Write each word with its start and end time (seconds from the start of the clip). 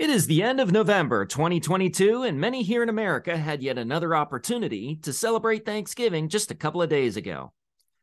It 0.00 0.08
is 0.08 0.26
the 0.26 0.42
end 0.42 0.60
of 0.60 0.72
November 0.72 1.26
2022, 1.26 2.22
and 2.22 2.40
many 2.40 2.62
here 2.62 2.82
in 2.82 2.88
America 2.88 3.36
had 3.36 3.62
yet 3.62 3.76
another 3.76 4.16
opportunity 4.16 4.96
to 5.02 5.12
celebrate 5.12 5.66
Thanksgiving 5.66 6.30
just 6.30 6.50
a 6.50 6.54
couple 6.54 6.80
of 6.80 6.88
days 6.88 7.18
ago. 7.18 7.52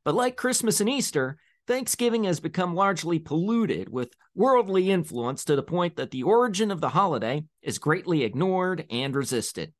But 0.05 0.13
like 0.13 0.37
Christmas 0.37 0.79
and 0.79 0.87
Easter, 0.87 1.39
Thanksgiving 1.65 2.25
has 2.25 2.39
become 2.39 2.75
largely 2.75 3.17
polluted 3.17 3.89
with 3.89 4.13
worldly 4.35 4.91
influence 4.91 5.43
to 5.45 5.55
the 5.55 5.63
point 5.63 5.95
that 5.95 6.11
the 6.11 6.21
origin 6.21 6.69
of 6.69 6.81
the 6.81 6.89
holiday 6.89 7.45
is 7.63 7.79
greatly 7.79 8.23
ignored 8.23 8.85
and 8.91 9.15
resisted. 9.15 9.73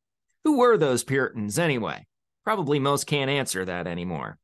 Who 0.43 0.57
were 0.57 0.75
those 0.75 1.03
Puritans 1.03 1.59
anyway? 1.59 2.07
Probably 2.43 2.79
most 2.79 3.05
can't 3.05 3.29
answer 3.29 3.63
that 3.63 3.85
anymore. 3.85 4.39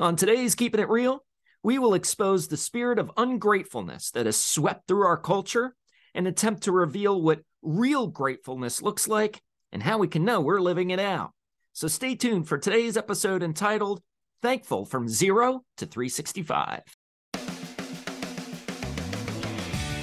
On 0.00 0.16
today's 0.16 0.56
Keeping 0.56 0.80
It 0.80 0.88
Real, 0.88 1.24
we 1.62 1.78
will 1.78 1.94
expose 1.94 2.48
the 2.48 2.56
spirit 2.56 2.98
of 2.98 3.12
ungratefulness 3.16 4.10
that 4.10 4.26
has 4.26 4.42
swept 4.42 4.88
through 4.88 5.06
our 5.06 5.18
culture 5.18 5.76
and 6.14 6.26
attempt 6.26 6.62
to 6.64 6.72
reveal 6.72 7.20
what 7.20 7.40
real 7.62 8.06
gratefulness 8.06 8.82
looks 8.82 9.08
like 9.08 9.40
and 9.72 9.82
how 9.82 9.98
we 9.98 10.08
can 10.08 10.24
know 10.24 10.40
we're 10.40 10.60
living 10.60 10.90
it 10.90 10.98
out. 10.98 11.32
So 11.72 11.88
stay 11.88 12.14
tuned 12.14 12.48
for 12.48 12.58
today's 12.58 12.96
episode 12.96 13.42
entitled 13.42 14.02
Thankful 14.42 14.84
from 14.84 15.08
Zero 15.08 15.62
to 15.76 15.86
365. 15.86 16.82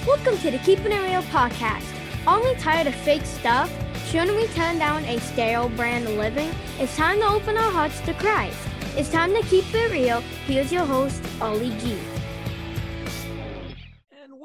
Welcome 0.06 0.38
to 0.38 0.50
the 0.50 0.58
Keeping 0.64 0.92
It 0.92 1.02
Real 1.02 1.22
podcast. 1.24 1.84
Only 2.26 2.54
tired 2.56 2.86
of 2.86 2.94
fake 2.96 3.24
stuff? 3.24 3.70
Shouldn't 4.06 4.36
we 4.36 4.48
turn 4.48 4.78
down 4.78 5.04
a 5.04 5.20
sterile 5.20 5.68
brand 5.68 6.08
of 6.08 6.14
living? 6.14 6.50
It's 6.78 6.96
time 6.96 7.20
to 7.20 7.28
open 7.28 7.56
our 7.56 7.70
hearts 7.70 8.00
to 8.00 8.14
Christ. 8.14 8.58
It's 8.96 9.10
time 9.10 9.32
to 9.34 9.42
keep 9.42 9.64
it 9.72 9.92
real. 9.92 10.20
Here's 10.46 10.72
your 10.72 10.84
host, 10.84 11.22
Ollie 11.40 11.76
G. 11.78 11.96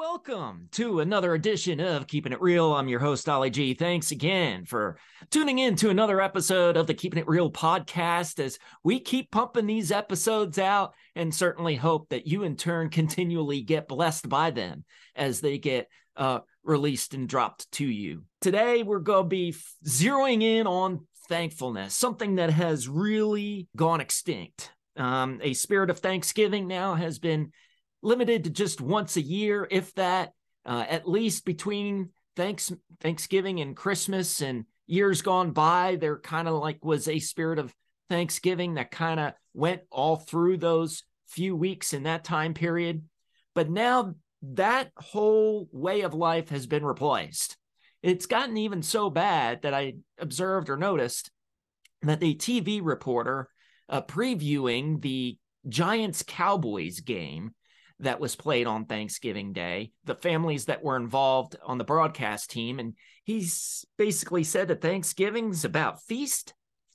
Welcome 0.08 0.70
to 0.74 1.00
another 1.00 1.34
edition 1.34 1.80
of 1.80 2.06
Keeping 2.06 2.32
It 2.32 2.40
Real. 2.40 2.76
I'm 2.76 2.88
your 2.88 3.00
host, 3.00 3.28
Ollie 3.28 3.50
G. 3.50 3.74
Thanks 3.74 4.12
again 4.12 4.64
for 4.64 5.00
tuning 5.32 5.58
in 5.58 5.76
to 5.78 5.90
another 5.90 6.22
episode 6.22 6.78
of 6.78 6.86
the 6.86 6.94
Keeping 6.94 7.18
It 7.18 7.28
Real 7.28 7.52
podcast 7.52 8.40
as 8.40 8.60
we 8.84 9.00
keep 9.00 9.32
pumping 9.32 9.66
these 9.66 9.92
episodes 9.92 10.60
out 10.60 10.94
and 11.16 11.34
certainly 11.34 11.76
hope 11.76 12.10
that 12.10 12.28
you 12.28 12.44
in 12.44 12.56
turn 12.56 12.92
continually 12.92 13.62
get 13.62 13.88
blessed 13.88 14.30
by 14.30 14.52
them 14.52 14.86
as 15.16 15.42
they 15.42 15.58
get 15.58 15.90
uh, 16.16 16.42
released 16.64 17.16
and 17.16 17.28
dropped 17.28 17.70
to 17.74 17.86
you. 17.86 18.26
Today, 18.42 18.84
we're 18.84 19.00
going 19.00 19.26
to 19.26 19.28
be 19.28 19.56
zeroing 19.88 20.44
in 20.44 20.68
on 20.68 21.08
thankfulness, 21.30 21.96
something 21.96 22.36
that 22.36 22.52
has 22.52 22.88
really 22.88 23.68
gone 23.76 24.02
extinct. 24.02 24.72
Um, 24.98 25.40
a 25.42 25.54
spirit 25.54 25.90
of 25.90 25.98
thanksgiving 25.98 26.68
now 26.68 26.94
has 26.94 27.18
been 27.18 27.52
limited 28.06 28.44
to 28.44 28.50
just 28.50 28.80
once 28.80 29.18
a 29.18 29.22
year, 29.22 29.68
if 29.70 29.94
that, 29.96 30.32
uh, 30.66 30.86
at 30.88 31.10
least 31.10 31.44
between 31.44 32.10
thanks 32.36 32.72
Thanksgiving 33.02 33.60
and 33.60 33.76
Christmas 33.76 34.42
and 34.42 34.66
years 34.88 35.22
gone 35.22 35.52
by. 35.52 35.98
There 36.00 36.20
kind 36.20 36.48
of 36.48 36.56
like 36.56 36.84
was 36.86 37.08
a 37.08 37.20
spirit 37.20 37.60
of 37.60 37.74
Thanksgiving 38.10 38.76
that 38.76 38.92
kind 38.92 39.20
of 39.20 39.34
went 39.54 39.82
all 39.90 40.18
through 40.18 40.58
those 40.58 41.04
few 41.28 41.56
weeks 41.56 41.94
in 41.94 42.04
that 42.04 42.24
time 42.24 42.54
period. 42.54 43.04
But 43.56 43.70
now 43.70 44.14
that 44.54 44.92
whole 44.96 45.68
way 45.72 46.02
of 46.02 46.14
life 46.14 46.50
has 46.50 46.68
been 46.68 46.86
replaced. 46.86 47.58
It's 48.04 48.28
gotten 48.28 48.58
even 48.58 48.84
so 48.84 49.10
bad 49.10 49.64
that 49.64 49.74
I 49.74 49.96
observed 50.20 50.70
or 50.70 50.78
noticed 50.78 51.32
that 52.04 52.22
a 52.22 52.36
TV 52.36 52.82
reporter 52.84 53.50
uh, 53.90 54.04
previewing 54.04 55.02
the 55.02 55.38
Giants 55.68 56.24
Cowboys 56.26 57.00
game 57.00 57.56
that 58.00 58.20
was 58.20 58.36
played 58.36 58.68
on 58.68 58.86
Thanksgiving 58.86 59.54
Day, 59.54 59.92
the 60.04 60.16
families 60.16 60.66
that 60.66 60.84
were 60.84 60.98
involved 60.98 61.56
on 61.66 61.78
the 61.78 61.84
broadcast 61.84 62.50
team. 62.50 62.80
And 62.80 62.94
he's 63.24 63.86
basically 63.98 64.44
said 64.44 64.68
that 64.68 64.82
Thanksgiving's 64.82 65.64
about 65.64 66.04
feast, 66.04 66.54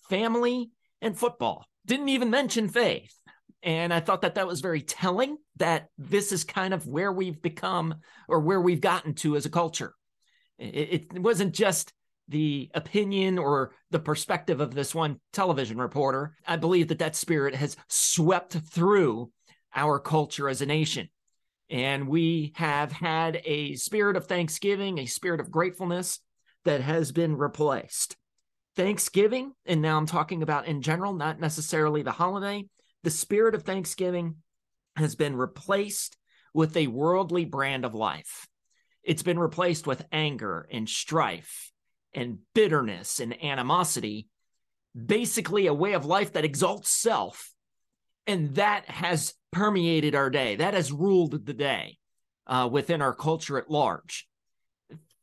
family, 0.08 0.70
and 1.00 1.16
football. 1.16 1.66
Didn't 1.86 2.10
even 2.10 2.30
mention 2.30 2.68
faith. 2.68 3.14
And 3.62 3.92
I 3.92 4.00
thought 4.00 4.22
that 4.22 4.36
that 4.36 4.46
was 4.46 4.60
very 4.60 4.82
telling 4.82 5.36
that 5.56 5.88
this 5.98 6.32
is 6.32 6.44
kind 6.44 6.72
of 6.72 6.86
where 6.86 7.12
we've 7.12 7.40
become 7.40 7.96
or 8.28 8.40
where 8.40 8.60
we've 8.60 8.80
gotten 8.80 9.14
to 9.16 9.36
as 9.36 9.46
a 9.46 9.50
culture. 9.50 9.94
It, 10.58 11.06
it 11.14 11.18
wasn't 11.18 11.54
just 11.54 11.92
the 12.28 12.70
opinion 12.74 13.38
or 13.38 13.72
the 13.90 13.98
perspective 13.98 14.60
of 14.60 14.74
this 14.74 14.94
one 14.94 15.20
television 15.32 15.78
reporter. 15.78 16.36
I 16.46 16.56
believe 16.56 16.88
that 16.88 17.00
that 17.00 17.16
spirit 17.16 17.54
has 17.54 17.76
swept 17.88 18.52
through 18.52 19.30
our 19.74 19.98
culture 19.98 20.48
as 20.48 20.60
a 20.60 20.66
nation. 20.66 21.08
And 21.68 22.08
we 22.08 22.52
have 22.56 22.90
had 22.90 23.40
a 23.44 23.74
spirit 23.76 24.16
of 24.16 24.26
thanksgiving, 24.26 24.98
a 24.98 25.06
spirit 25.06 25.40
of 25.40 25.50
gratefulness 25.50 26.18
that 26.64 26.80
has 26.80 27.12
been 27.12 27.36
replaced. 27.36 28.16
Thanksgiving, 28.76 29.52
and 29.66 29.80
now 29.82 29.96
I'm 29.96 30.06
talking 30.06 30.42
about 30.42 30.66
in 30.66 30.82
general, 30.82 31.12
not 31.12 31.40
necessarily 31.40 32.02
the 32.02 32.12
holiday, 32.12 32.66
the 33.02 33.10
spirit 33.10 33.54
of 33.54 33.62
thanksgiving 33.62 34.36
has 34.96 35.14
been 35.14 35.36
replaced 35.36 36.16
with 36.52 36.76
a 36.76 36.88
worldly 36.88 37.44
brand 37.44 37.84
of 37.84 37.94
life. 37.94 38.46
It's 39.02 39.22
been 39.22 39.38
replaced 39.38 39.86
with 39.86 40.04
anger 40.12 40.68
and 40.70 40.88
strife 40.88 41.72
and 42.12 42.38
bitterness 42.54 43.20
and 43.20 43.42
animosity, 43.42 44.28
basically 44.94 45.66
a 45.66 45.74
way 45.74 45.92
of 45.94 46.04
life 46.04 46.32
that 46.32 46.44
exalts 46.44 46.90
self. 46.90 47.52
And 48.26 48.56
that 48.56 48.88
has 48.90 49.34
permeated 49.52 50.14
our 50.14 50.30
day. 50.30 50.56
That 50.56 50.74
has 50.74 50.92
ruled 50.92 51.44
the 51.46 51.54
day 51.54 51.98
uh, 52.46 52.68
within 52.70 53.02
our 53.02 53.14
culture 53.14 53.58
at 53.58 53.70
large. 53.70 54.28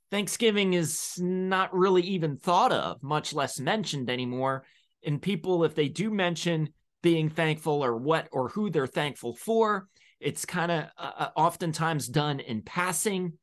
Thanksgiving 0.09 0.73
is 0.73 1.19
not 1.19 1.73
really 1.73 2.01
even 2.03 2.38
thought 2.38 2.71
of, 2.71 3.03
much 3.03 3.33
less 3.33 3.59
mentioned 3.59 4.09
anymore. 4.09 4.63
And 5.05 5.21
people, 5.21 5.63
if 5.63 5.75
they 5.75 5.89
do 5.89 6.09
mention 6.09 6.69
being 7.03 7.29
thankful 7.29 7.83
or 7.83 7.97
what 7.97 8.27
or 8.31 8.49
who 8.49 8.69
they're 8.69 8.88
thankful 8.88 9.35
for, 9.35 9.88
it's 10.19 10.45
kind 10.45 10.71
of 10.71 10.85
uh, 10.97 11.11
uh, 11.17 11.29
oftentimes 11.35 12.07
done 12.07 12.39
in 12.39 12.61
passing 12.61 13.33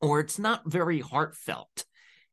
or 0.00 0.20
it's 0.20 0.38
not 0.38 0.62
very 0.66 1.00
heartfelt. 1.00 1.84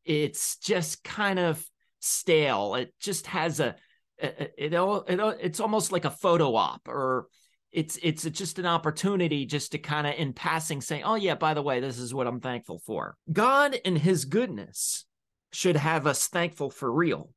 It's 0.03 0.57
just 0.57 1.03
kind 1.03 1.38
of 1.38 1.63
stale. 2.00 2.75
It 2.75 2.94
just 3.00 3.27
has 3.27 3.59
a, 3.59 3.75
it, 4.17 4.53
it, 4.57 4.73
it, 4.73 5.38
it's 5.39 5.59
almost 5.59 5.91
like 5.91 6.06
a 6.06 6.11
photo 6.11 6.56
op 6.56 6.88
or 6.88 7.27
it's 7.72 7.97
it's 8.02 8.24
just 8.24 8.59
an 8.59 8.66
opportunity 8.66 9.46
just 9.46 9.72
to 9.74 9.78
kind 9.78 10.07
of 10.07 10.16
in 10.16 10.34
passing 10.34 10.81
say 10.81 11.03
oh 11.03 11.16
yeah 11.16 11.35
by 11.35 11.53
the 11.53 11.62
way 11.62 11.80
this 11.80 12.00
is 12.00 12.13
what 12.13 12.28
i'm 12.28 12.40
thankful 12.40 12.80
for. 12.85 13.16
God 13.31 13.78
and 13.85 13.97
his 13.97 14.25
goodness 14.25 15.06
should 15.52 15.78
have 15.78 16.07
us 16.07 16.28
thankful 16.28 16.69
for 16.69 16.91
real. 16.91 17.30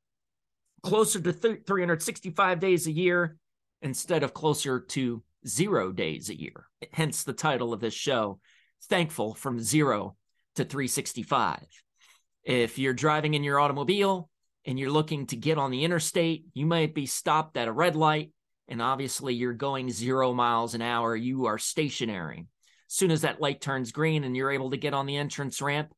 Closer 0.82 1.20
to 1.20 1.32
th- 1.32 1.62
365 1.66 2.60
days 2.60 2.86
a 2.86 2.92
year 2.92 3.36
instead 3.80 4.22
of 4.22 4.34
closer 4.34 4.80
to 4.80 5.22
zero 5.46 5.92
days 5.92 6.28
a 6.28 6.38
year. 6.38 6.66
Hence 6.92 7.24
the 7.24 7.32
title 7.32 7.72
of 7.72 7.80
this 7.80 7.94
show 7.94 8.40
thankful 8.88 9.34
from 9.34 9.60
zero 9.60 10.16
to 10.56 10.64
365 10.64 11.64
if 12.44 12.78
you're 12.78 12.92
driving 12.92 13.34
in 13.34 13.44
your 13.44 13.60
automobile 13.60 14.28
and 14.66 14.78
you're 14.78 14.90
looking 14.90 15.26
to 15.26 15.36
get 15.36 15.56
on 15.56 15.70
the 15.70 15.84
interstate 15.84 16.44
you 16.52 16.66
might 16.66 16.94
be 16.94 17.06
stopped 17.06 17.56
at 17.56 17.68
a 17.68 17.72
red 17.72 17.96
light 17.96 18.32
and 18.68 18.80
obviously 18.80 19.34
you're 19.34 19.52
going 19.52 19.90
zero 19.90 20.32
miles 20.32 20.74
an 20.74 20.82
hour, 20.82 21.14
you 21.14 21.46
are 21.46 21.58
stationary. 21.58 22.46
As 22.88 22.96
soon 22.96 23.10
as 23.10 23.22
that 23.22 23.40
light 23.40 23.60
turns 23.60 23.92
green 23.92 24.24
and 24.24 24.36
you're 24.36 24.50
able 24.50 24.70
to 24.70 24.76
get 24.76 24.94
on 24.94 25.06
the 25.06 25.16
entrance 25.16 25.60
ramp, 25.60 25.92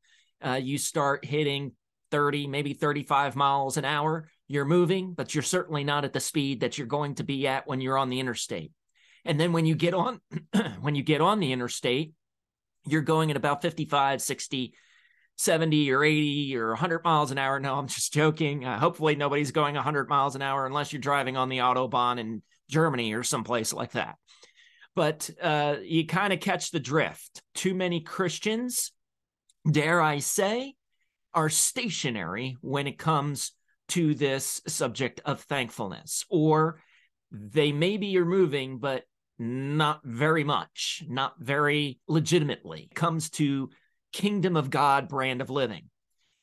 uh, 0.44 0.54
you 0.54 0.78
start 0.78 1.24
hitting 1.24 1.72
30, 2.10 2.47
maybe 2.47 2.74
35 2.74 3.34
miles 3.36 3.76
an 3.76 3.84
hour. 3.84 4.28
You're 4.47 4.64
moving, 4.64 5.14
but 5.14 5.34
you're 5.34 5.42
certainly 5.42 5.84
not 5.84 6.04
at 6.04 6.12
the 6.12 6.20
speed 6.20 6.60
that 6.60 6.78
you're 6.78 6.86
going 6.86 7.16
to 7.16 7.24
be 7.24 7.47
at 7.47 7.66
when 7.66 7.80
you're 7.80 7.98
on 7.98 8.10
the 8.10 8.20
interstate. 8.20 8.72
And 9.24 9.41
then 9.41 9.53
when 9.53 9.66
you 9.66 9.74
get 9.74 9.94
on, 9.94 10.20
when 10.80 10.94
you 10.94 11.03
get 11.03 11.20
on 11.20 11.41
the 11.41 11.53
interstate, 11.53 12.12
you're 12.86 13.03
going 13.03 13.30
at 13.30 13.36
about 13.36 13.62
55, 13.62 14.20
60, 14.20 14.74
70 15.36 15.91
or 15.91 16.04
80 16.04 16.56
or 16.56 16.68
100 16.68 17.04
miles 17.04 17.30
an 17.30 17.39
hour. 17.39 17.59
No, 17.59 17.74
I'm 17.74 17.89
just 17.89 18.12
joking. 18.12 18.65
Uh, 18.65 18.78
hopefully, 18.78 19.16
nobody's 19.16 19.50
going 19.50 19.74
100 19.74 20.09
miles 20.09 20.36
an 20.36 20.42
hour 20.42 20.66
unless 20.66 20.92
you're 20.92 21.00
driving 21.00 21.36
on 21.36 21.48
the 21.48 21.59
Autobahn 21.59 22.21
and 22.21 22.42
Germany 22.69 23.13
or 23.13 23.22
someplace 23.22 23.72
like 23.72 23.93
that. 23.93 24.16
But 24.95 25.28
uh, 25.43 25.77
you 25.83 26.07
kind 26.07 26.33
of 26.33 26.41
catch 26.41 26.71
the 26.71 26.81
drift. 26.81 27.43
Too 27.55 27.75
many 27.75 28.01
Christians, 28.01 28.93
dare 29.69 30.01
I 30.01 30.21
say, 30.21 30.75
are 31.33 31.49
stationary 31.49 32.57
when 32.61 32.87
it 32.87 32.99
comes 32.99 33.53
to 33.89 34.15
this 34.15 34.63
subject 34.66 35.21
of 35.25 35.41
thankfulness, 35.41 36.25
or 36.31 36.81
they 37.31 37.72
maybe 37.72 38.16
are 38.19 38.25
moving, 38.25 38.78
but 38.78 39.03
not 39.39 40.01
very 40.05 40.45
much, 40.45 41.03
not 41.09 41.34
very 41.39 41.99
legitimately. 42.07 42.89
It 42.91 42.95
comes 42.95 43.31
to 43.31 43.71
kingdom 44.13 44.57
of 44.57 44.71
God 44.71 45.09
brand 45.09 45.41
of 45.41 45.51
living. 45.51 45.91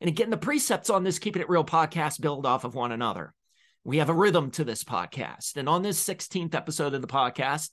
And 0.02 0.10
again, 0.10 0.30
the 0.30 0.38
precepts 0.38 0.90
on 0.90 1.04
this 1.04 1.20
Keeping 1.20 1.42
It 1.42 1.50
Real 1.50 1.64
podcast 1.64 2.20
build 2.20 2.46
off 2.46 2.66
of 2.66 2.76
one 2.76 2.92
another 2.92 3.34
we 3.84 3.98
have 3.98 4.10
a 4.10 4.14
rhythm 4.14 4.52
to 4.52 4.64
this 4.64 4.84
podcast. 4.84 5.58
And 5.58 5.68
on 5.68 5.82
this 5.82 6.04
16th 6.04 6.54
episode 6.54 6.94
of 6.94 7.02
the 7.02 7.08
podcast, 7.08 7.70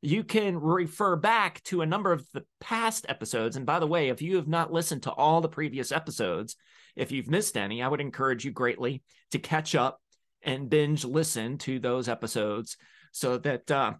you 0.00 0.24
can 0.24 0.58
refer 0.58 1.14
back 1.14 1.62
to 1.64 1.80
a 1.80 1.86
number 1.86 2.12
of 2.12 2.26
the 2.32 2.44
past 2.60 3.06
episodes. 3.08 3.56
And 3.56 3.64
by 3.64 3.78
the 3.78 3.86
way, 3.86 4.08
if 4.08 4.20
you 4.20 4.36
have 4.36 4.48
not 4.48 4.72
listened 4.72 5.04
to 5.04 5.12
all 5.12 5.40
the 5.40 5.48
previous 5.48 5.92
episodes, 5.92 6.56
if 6.96 7.12
you've 7.12 7.30
missed 7.30 7.56
any, 7.56 7.82
I 7.82 7.88
would 7.88 8.00
encourage 8.00 8.44
you 8.44 8.50
greatly 8.50 9.02
to 9.30 9.38
catch 9.38 9.74
up 9.74 10.00
and 10.42 10.68
binge 10.68 11.04
listen 11.04 11.56
to 11.58 11.78
those 11.78 12.08
episodes 12.08 12.76
so 13.12 13.38
that 13.38 13.70
uh, 13.70 13.92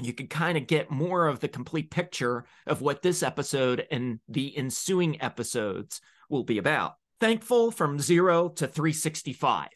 you 0.00 0.14
can 0.14 0.26
kind 0.26 0.56
of 0.56 0.66
get 0.66 0.90
more 0.90 1.26
of 1.26 1.40
the 1.40 1.48
complete 1.48 1.90
picture 1.90 2.46
of 2.66 2.80
what 2.80 3.02
this 3.02 3.22
episode 3.22 3.86
and 3.90 4.20
the 4.28 4.56
ensuing 4.56 5.20
episodes 5.20 6.00
will 6.30 6.44
be 6.44 6.56
about. 6.56 6.94
Thankful 7.20 7.70
from 7.70 7.98
zero 7.98 8.48
to 8.48 8.66
365. 8.66 9.68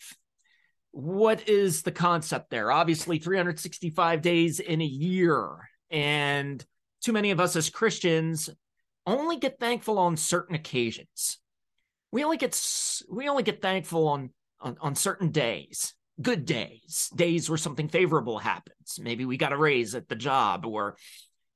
What 0.92 1.48
is 1.48 1.82
the 1.82 1.92
concept 1.92 2.50
there? 2.50 2.70
Obviously, 2.70 3.18
365 3.18 4.22
days 4.22 4.60
in 4.60 4.80
a 4.80 4.84
year. 4.84 5.68
And 5.90 6.64
too 7.02 7.12
many 7.12 7.30
of 7.30 7.40
us 7.40 7.56
as 7.56 7.70
Christians 7.70 8.50
only 9.06 9.36
get 9.36 9.58
thankful 9.58 9.98
on 9.98 10.16
certain 10.16 10.54
occasions. 10.54 11.38
We 12.12 12.24
only 12.24 12.36
get 12.36 12.60
we 13.10 13.28
only 13.28 13.42
get 13.42 13.62
thankful 13.62 14.08
on 14.08 14.30
on, 14.60 14.76
on 14.80 14.94
certain 14.94 15.30
days 15.30 15.94
good 16.20 16.44
days, 16.44 17.10
days 17.14 17.48
where 17.48 17.58
something 17.58 17.88
favorable 17.88 18.38
happens. 18.38 18.98
Maybe 19.00 19.24
we 19.24 19.36
got 19.36 19.52
a 19.52 19.56
raise 19.56 19.94
at 19.94 20.08
the 20.08 20.16
job, 20.16 20.66
or 20.66 20.96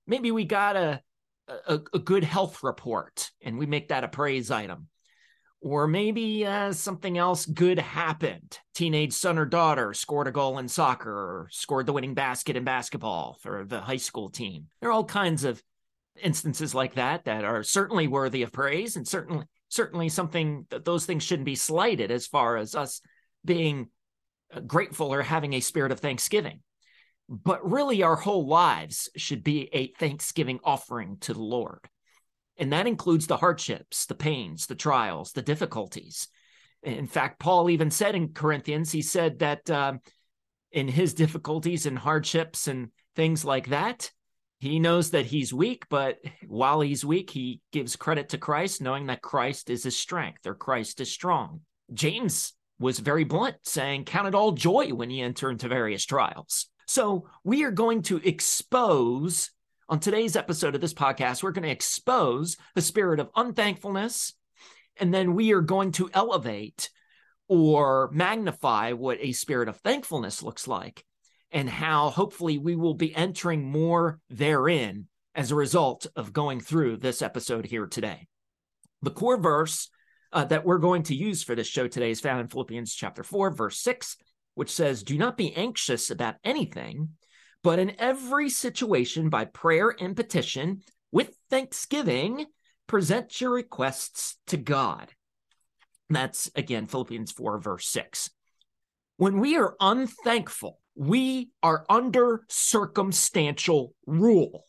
maybe 0.06 0.30
we 0.30 0.44
got 0.44 0.76
a, 0.76 1.00
a, 1.48 1.80
a 1.92 1.98
good 1.98 2.24
health 2.24 2.62
report 2.62 3.30
and 3.42 3.58
we 3.58 3.66
make 3.66 3.88
that 3.88 4.04
a 4.04 4.08
praise 4.08 4.50
item. 4.50 4.88
Or 5.64 5.86
maybe 5.86 6.44
uh, 6.44 6.74
something 6.74 7.16
else 7.16 7.46
good 7.46 7.78
happened. 7.78 8.58
Teenage 8.74 9.14
son 9.14 9.38
or 9.38 9.46
daughter 9.46 9.94
scored 9.94 10.28
a 10.28 10.30
goal 10.30 10.58
in 10.58 10.68
soccer 10.68 11.10
or 11.10 11.48
scored 11.50 11.86
the 11.86 11.94
winning 11.94 12.12
basket 12.12 12.54
in 12.54 12.64
basketball 12.64 13.38
for 13.40 13.64
the 13.64 13.80
high 13.80 13.96
school 13.96 14.28
team. 14.28 14.66
There 14.80 14.90
are 14.90 14.92
all 14.92 15.06
kinds 15.06 15.42
of 15.42 15.62
instances 16.22 16.74
like 16.74 16.96
that 16.96 17.24
that 17.24 17.44
are 17.44 17.62
certainly 17.62 18.08
worthy 18.08 18.42
of 18.42 18.52
praise 18.52 18.96
and 18.96 19.08
certainly 19.08 19.46
certainly 19.70 20.10
something 20.10 20.66
that 20.68 20.84
those 20.84 21.06
things 21.06 21.22
shouldn't 21.22 21.46
be 21.46 21.54
slighted 21.54 22.10
as 22.10 22.26
far 22.26 22.58
as 22.58 22.74
us 22.74 23.00
being 23.42 23.88
grateful 24.66 25.14
or 25.14 25.22
having 25.22 25.54
a 25.54 25.60
spirit 25.60 25.92
of 25.92 25.98
thanksgiving. 25.98 26.60
But 27.26 27.68
really, 27.68 28.02
our 28.02 28.16
whole 28.16 28.46
lives 28.46 29.08
should 29.16 29.42
be 29.42 29.70
a 29.72 29.92
thanksgiving 29.98 30.60
offering 30.62 31.16
to 31.22 31.32
the 31.32 31.42
Lord. 31.42 31.88
And 32.56 32.72
that 32.72 32.86
includes 32.86 33.26
the 33.26 33.36
hardships, 33.36 34.06
the 34.06 34.14
pains, 34.14 34.66
the 34.66 34.74
trials, 34.74 35.32
the 35.32 35.42
difficulties. 35.42 36.28
In 36.82 37.06
fact, 37.06 37.40
Paul 37.40 37.70
even 37.70 37.90
said 37.90 38.14
in 38.14 38.32
Corinthians, 38.32 38.92
he 38.92 39.02
said 39.02 39.40
that 39.40 39.68
um, 39.70 40.00
in 40.70 40.86
his 40.86 41.14
difficulties 41.14 41.86
and 41.86 41.98
hardships 41.98 42.68
and 42.68 42.90
things 43.16 43.44
like 43.44 43.68
that, 43.68 44.10
he 44.60 44.78
knows 44.78 45.10
that 45.10 45.26
he's 45.26 45.52
weak, 45.52 45.84
but 45.90 46.18
while 46.46 46.80
he's 46.80 47.04
weak, 47.04 47.30
he 47.30 47.60
gives 47.72 47.96
credit 47.96 48.30
to 48.30 48.38
Christ, 48.38 48.80
knowing 48.80 49.06
that 49.06 49.20
Christ 49.20 49.68
is 49.68 49.84
his 49.84 49.96
strength 49.96 50.46
or 50.46 50.54
Christ 50.54 51.00
is 51.00 51.12
strong. 51.12 51.60
James 51.92 52.54
was 52.78 52.98
very 52.98 53.24
blunt, 53.24 53.56
saying, 53.62 54.04
Count 54.04 54.28
it 54.28 54.34
all 54.34 54.52
joy 54.52 54.88
when 54.94 55.10
you 55.10 55.24
enter 55.24 55.50
into 55.50 55.68
various 55.68 56.04
trials. 56.04 56.66
So, 56.86 57.28
we 57.44 57.64
are 57.64 57.70
going 57.70 58.02
to 58.02 58.16
expose 58.18 59.50
on 59.88 60.00
today's 60.00 60.36
episode 60.36 60.74
of 60.74 60.80
this 60.80 60.94
podcast, 60.94 61.42
we're 61.42 61.52
going 61.52 61.64
to 61.64 61.70
expose 61.70 62.56
the 62.74 62.82
spirit 62.82 63.20
of 63.20 63.30
unthankfulness, 63.36 64.32
and 64.96 65.12
then 65.12 65.34
we 65.34 65.52
are 65.52 65.60
going 65.60 65.92
to 65.92 66.10
elevate 66.14 66.90
or 67.48 68.10
magnify 68.12 68.92
what 68.92 69.18
a 69.20 69.32
spirit 69.32 69.68
of 69.68 69.76
thankfulness 69.78 70.42
looks 70.42 70.66
like, 70.66 71.04
and 71.50 71.68
how 71.68 72.08
hopefully 72.08 72.56
we 72.56 72.76
will 72.76 72.94
be 72.94 73.14
entering 73.14 73.62
more 73.62 74.20
therein 74.30 75.06
as 75.34 75.50
a 75.50 75.56
result 75.56 76.06
of 76.16 76.32
going 76.32 76.60
through 76.60 76.96
this 76.96 77.20
episode 77.20 77.66
here 77.66 77.86
today. 77.86 78.26
The 79.02 79.10
core 79.10 79.36
verse 79.36 79.90
uh, 80.32 80.46
that 80.46 80.64
we're 80.64 80.78
going 80.78 81.02
to 81.04 81.14
use 81.14 81.42
for 81.42 81.54
this 81.54 81.68
show 81.68 81.88
today 81.88 82.10
is 82.10 82.20
found 82.20 82.40
in 82.40 82.48
Philippians 82.48 82.94
chapter 82.94 83.22
4, 83.22 83.50
verse 83.50 83.78
6, 83.80 84.16
which 84.54 84.70
says, 84.70 85.02
Do 85.02 85.18
not 85.18 85.36
be 85.36 85.54
anxious 85.54 86.10
about 86.10 86.36
anything, 86.42 87.10
but 87.64 87.78
in 87.78 87.98
every 87.98 88.50
situation, 88.50 89.30
by 89.30 89.46
prayer 89.46 89.92
and 89.98 90.14
petition, 90.14 90.82
with 91.10 91.34
thanksgiving, 91.48 92.44
present 92.86 93.40
your 93.40 93.52
requests 93.52 94.36
to 94.48 94.58
God. 94.58 95.10
That's 96.10 96.50
again 96.54 96.86
Philippians 96.86 97.32
4, 97.32 97.58
verse 97.58 97.88
6. 97.88 98.28
When 99.16 99.40
we 99.40 99.56
are 99.56 99.74
unthankful, 99.80 100.78
we 100.94 101.50
are 101.62 101.86
under 101.88 102.42
circumstantial 102.50 103.94
rule 104.06 104.66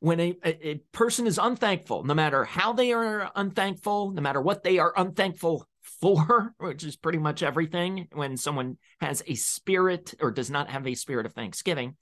when 0.00 0.20
a, 0.20 0.36
a, 0.44 0.80
person 0.92 1.26
is 1.26 1.38
unthankful, 1.38 2.04
no 2.04 2.14
matter 2.14 2.44
how 2.44 2.72
they 2.72 2.92
are 2.92 3.30
unthankful, 3.34 4.12
no 4.12 4.22
matter 4.22 4.40
what 4.40 4.62
they 4.62 4.78
are 4.78 4.92
unthankful 4.96 5.66
for, 5.82 6.54
which 6.58 6.84
is 6.84 6.96
pretty 6.96 7.18
much 7.18 7.42
everything, 7.42 8.08
when 8.12 8.36
someone 8.36 8.78
has 9.00 9.22
a 9.26 9.34
spirit 9.34 10.14
or 10.20 10.30
does 10.30 10.50
not 10.50 10.70
have 10.70 10.86
a 10.86 10.94
spirit 10.94 11.26
of 11.26 11.34
thanksgiving, 11.34 11.96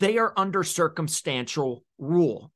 they 0.00 0.18
are 0.18 0.32
under 0.36 0.64
circumstantial 0.64 1.84
rule. 1.98 2.50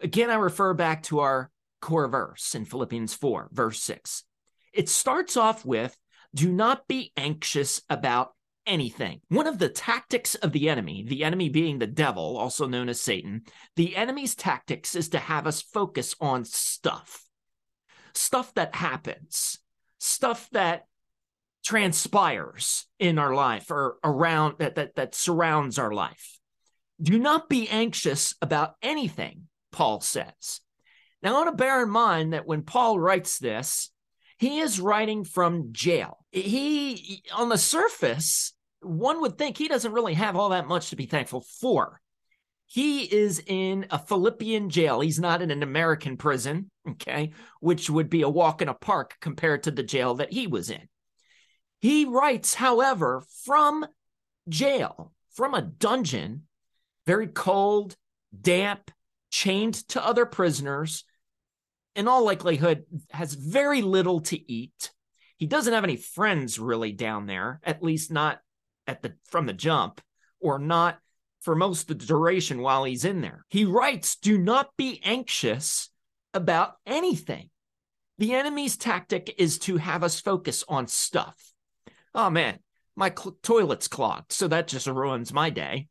Again, 0.00 0.30
I 0.30 0.34
refer 0.34 0.74
back 0.74 1.04
to 1.04 1.20
our 1.20 1.50
core 1.80 2.08
verse 2.08 2.54
in 2.54 2.64
Philippians 2.64 3.14
4, 3.14 3.48
verse 3.52 3.80
6. 3.82 4.24
It 4.72 4.88
starts 4.88 5.36
off 5.36 5.64
with, 5.64 5.96
Do 6.34 6.52
not 6.52 6.86
be 6.86 7.12
anxious 7.16 7.82
about 7.88 8.32
anything. 8.68 9.20
One 9.28 9.46
of 9.46 9.58
the 9.58 9.70
tactics 9.70 10.34
of 10.36 10.52
the 10.52 10.68
enemy, 10.68 11.02
the 11.02 11.24
enemy 11.24 11.48
being 11.48 11.78
the 11.78 11.86
devil, 11.86 12.36
also 12.36 12.66
known 12.66 12.88
as 12.88 13.00
Satan, 13.00 13.42
the 13.76 13.96
enemy's 13.96 14.34
tactics 14.34 14.94
is 14.94 15.08
to 15.10 15.18
have 15.18 15.46
us 15.46 15.62
focus 15.62 16.14
on 16.20 16.44
stuff, 16.44 17.24
stuff 18.12 18.54
that 18.54 18.74
happens, 18.74 19.58
stuff 19.98 20.48
that 20.52 20.86
transpires 21.64 22.86
in 22.98 23.18
our 23.18 23.34
life 23.34 23.70
or 23.70 23.96
around 24.02 24.56
that, 24.58 24.76
that, 24.76 24.94
that 24.96 25.14
surrounds 25.14 25.78
our 25.78 25.92
life. 25.92 26.38
Do 27.00 27.18
not 27.18 27.48
be 27.48 27.68
anxious 27.68 28.34
about 28.40 28.74
anything, 28.82 29.48
Paul 29.70 30.00
says. 30.00 30.60
Now, 31.22 31.30
I 31.30 31.44
want 31.44 31.50
to 31.50 31.62
bear 31.62 31.82
in 31.82 31.90
mind 31.90 32.32
that 32.32 32.46
when 32.46 32.62
Paul 32.62 32.98
writes 32.98 33.38
this, 33.38 33.90
he 34.38 34.60
is 34.60 34.80
writing 34.80 35.24
from 35.24 35.72
jail. 35.72 36.24
He, 36.30 37.22
on 37.34 37.48
the 37.48 37.58
surface, 37.58 38.54
one 38.80 39.20
would 39.20 39.36
think 39.36 39.56
he 39.56 39.68
doesn't 39.68 39.92
really 39.92 40.14
have 40.14 40.36
all 40.36 40.50
that 40.50 40.68
much 40.68 40.90
to 40.90 40.96
be 40.96 41.06
thankful 41.06 41.44
for. 41.60 42.00
He 42.66 43.02
is 43.02 43.42
in 43.46 43.86
a 43.90 43.98
Philippian 43.98 44.70
jail. 44.70 45.00
He's 45.00 45.18
not 45.18 45.42
in 45.42 45.50
an 45.50 45.62
American 45.62 46.16
prison, 46.16 46.70
okay, 46.90 47.32
which 47.60 47.90
would 47.90 48.10
be 48.10 48.22
a 48.22 48.28
walk 48.28 48.62
in 48.62 48.68
a 48.68 48.74
park 48.74 49.16
compared 49.20 49.64
to 49.64 49.70
the 49.70 49.82
jail 49.82 50.14
that 50.14 50.32
he 50.32 50.46
was 50.46 50.70
in. 50.70 50.88
He 51.80 52.04
writes, 52.04 52.54
however, 52.54 53.22
from 53.44 53.86
jail, 54.48 55.12
from 55.34 55.54
a 55.54 55.62
dungeon, 55.62 56.44
very 57.06 57.28
cold, 57.28 57.96
damp, 58.38 58.90
chained 59.30 59.74
to 59.88 60.04
other 60.04 60.26
prisoners, 60.26 61.04
in 61.94 62.08
all 62.08 62.24
likelihood, 62.24 62.84
has 63.10 63.34
very 63.34 63.82
little 63.82 64.20
to 64.20 64.52
eat. 64.52 64.92
He 65.36 65.46
doesn't 65.46 65.72
have 65.72 65.84
any 65.84 65.96
friends 65.96 66.58
really 66.58 66.92
down 66.92 67.26
there, 67.26 67.60
at 67.62 67.82
least 67.82 68.10
not 68.10 68.40
at 68.86 69.02
the 69.02 69.14
from 69.26 69.46
the 69.46 69.52
jump 69.52 70.00
or 70.40 70.58
not 70.58 70.98
for 71.40 71.54
most 71.54 71.90
of 71.90 71.98
the 71.98 72.06
duration 72.06 72.60
while 72.60 72.84
he's 72.84 73.04
in 73.04 73.20
there. 73.20 73.44
He 73.48 73.64
writes, 73.64 74.16
"Do 74.16 74.38
not 74.38 74.76
be 74.76 75.00
anxious 75.04 75.90
about 76.34 76.74
anything." 76.86 77.50
The 78.18 78.34
enemy's 78.34 78.76
tactic 78.76 79.34
is 79.38 79.58
to 79.60 79.76
have 79.76 80.02
us 80.02 80.20
focus 80.20 80.64
on 80.68 80.88
stuff. 80.88 81.36
Oh 82.14 82.30
man, 82.30 82.58
my 82.96 83.12
cl- 83.16 83.36
toilet's 83.42 83.86
clogged, 83.86 84.32
so 84.32 84.48
that 84.48 84.66
just 84.66 84.88
ruins 84.88 85.32
my 85.32 85.50
day. 85.50 85.88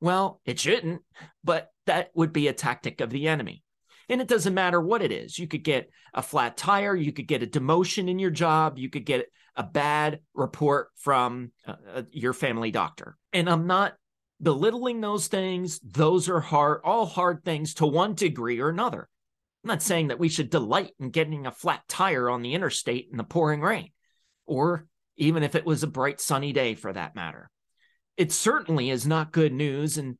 Well, 0.00 0.40
it 0.44 0.60
shouldn't, 0.60 1.02
but 1.42 1.70
that 1.86 2.10
would 2.14 2.32
be 2.32 2.48
a 2.48 2.52
tactic 2.52 3.00
of 3.00 3.10
the 3.10 3.26
enemy. 3.26 3.64
And 4.08 4.20
it 4.20 4.28
doesn't 4.28 4.54
matter 4.54 4.80
what 4.80 5.02
it 5.02 5.10
is. 5.10 5.38
You 5.38 5.48
could 5.48 5.64
get 5.64 5.90
a 6.14 6.22
flat 6.22 6.56
tire, 6.56 6.94
you 6.94 7.12
could 7.12 7.26
get 7.26 7.42
a 7.42 7.46
demotion 7.46 8.08
in 8.08 8.20
your 8.20 8.30
job, 8.30 8.78
you 8.78 8.88
could 8.88 9.04
get 9.04 9.26
a 9.56 9.64
bad 9.64 10.20
report 10.34 10.88
from 10.96 11.50
uh, 11.66 11.74
uh, 11.94 12.02
your 12.12 12.32
family 12.32 12.70
doctor. 12.70 13.16
And 13.32 13.48
I'm 13.48 13.66
not 13.66 13.94
belittling 14.40 15.00
those 15.00 15.26
things. 15.26 15.80
Those 15.80 16.28
are 16.28 16.40
hard, 16.40 16.82
all 16.84 17.06
hard 17.06 17.42
things 17.44 17.74
to 17.74 17.86
one 17.86 18.14
degree 18.14 18.60
or 18.60 18.68
another. 18.68 19.08
I'm 19.66 19.74
not 19.74 19.82
saying 19.82 20.08
that 20.08 20.20
we 20.20 20.28
should 20.28 20.48
delight 20.48 20.92
in 21.00 21.10
getting 21.10 21.44
a 21.44 21.50
flat 21.50 21.82
tire 21.88 22.30
on 22.30 22.42
the 22.42 22.54
interstate 22.54 23.08
in 23.10 23.16
the 23.16 23.24
pouring 23.24 23.60
rain, 23.60 23.90
or 24.46 24.86
even 25.16 25.42
if 25.42 25.56
it 25.56 25.66
was 25.66 25.82
a 25.82 25.88
bright 25.88 26.20
sunny 26.20 26.52
day 26.52 26.76
for 26.76 26.92
that 26.92 27.16
matter. 27.16 27.50
It 28.16 28.30
certainly 28.30 28.90
is 28.90 29.08
not 29.08 29.32
good 29.32 29.52
news. 29.52 29.98
And 29.98 30.18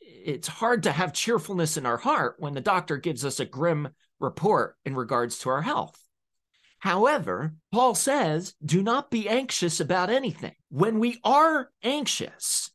it's 0.00 0.48
hard 0.48 0.84
to 0.84 0.92
have 0.92 1.12
cheerfulness 1.12 1.76
in 1.76 1.84
our 1.84 1.98
heart 1.98 2.36
when 2.38 2.54
the 2.54 2.62
doctor 2.62 2.96
gives 2.96 3.22
us 3.22 3.38
a 3.38 3.44
grim 3.44 3.90
report 4.18 4.76
in 4.86 4.94
regards 4.94 5.40
to 5.40 5.50
our 5.50 5.60
health. 5.60 6.02
However, 6.78 7.52
Paul 7.72 7.94
says, 7.94 8.54
do 8.64 8.82
not 8.82 9.10
be 9.10 9.28
anxious 9.28 9.78
about 9.78 10.08
anything. 10.08 10.54
When 10.70 11.00
we 11.00 11.20
are 11.22 11.68
anxious, 11.82 12.70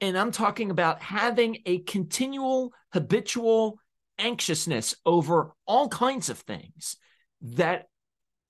And 0.00 0.16
I'm 0.16 0.30
talking 0.30 0.70
about 0.70 1.02
having 1.02 1.58
a 1.66 1.80
continual, 1.80 2.72
habitual 2.92 3.78
anxiousness 4.18 4.94
over 5.06 5.52
all 5.66 5.88
kinds 5.88 6.28
of 6.28 6.38
things 6.38 6.96
that 7.42 7.86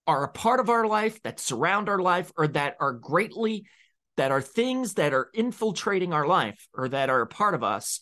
are 0.06 0.24
a 0.24 0.32
part 0.32 0.60
of 0.60 0.70
our 0.70 0.86
life, 0.86 1.22
that 1.22 1.38
surround 1.38 1.88
our 1.88 1.98
life, 1.98 2.32
or 2.36 2.48
that 2.48 2.76
are 2.80 2.94
greatly, 2.94 3.66
that 4.16 4.30
are 4.30 4.40
things 4.40 4.94
that 4.94 5.12
are 5.12 5.28
infiltrating 5.34 6.12
our 6.12 6.26
life 6.26 6.66
or 6.74 6.88
that 6.88 7.10
are 7.10 7.20
a 7.20 7.26
part 7.26 7.54
of 7.54 7.62
us. 7.62 8.00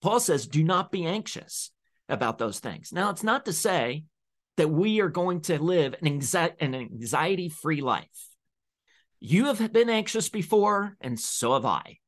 Paul 0.00 0.18
says, 0.18 0.46
do 0.46 0.64
not 0.64 0.90
be 0.90 1.04
anxious 1.04 1.70
about 2.08 2.38
those 2.38 2.58
things. 2.58 2.92
Now, 2.92 3.10
it's 3.10 3.22
not 3.22 3.44
to 3.44 3.52
say 3.52 4.04
that 4.56 4.68
we 4.68 5.00
are 5.00 5.08
going 5.08 5.42
to 5.42 5.62
live 5.62 5.94
an, 6.02 6.74
anxiety 6.74 7.48
free 7.48 7.80
life. 7.80 8.08
You 9.20 9.44
have 9.46 9.72
been 9.72 9.90
anxious 9.90 10.30
before, 10.30 10.96
and 11.00 11.20
so 11.20 11.52
have 11.52 11.66
I. 11.66 11.98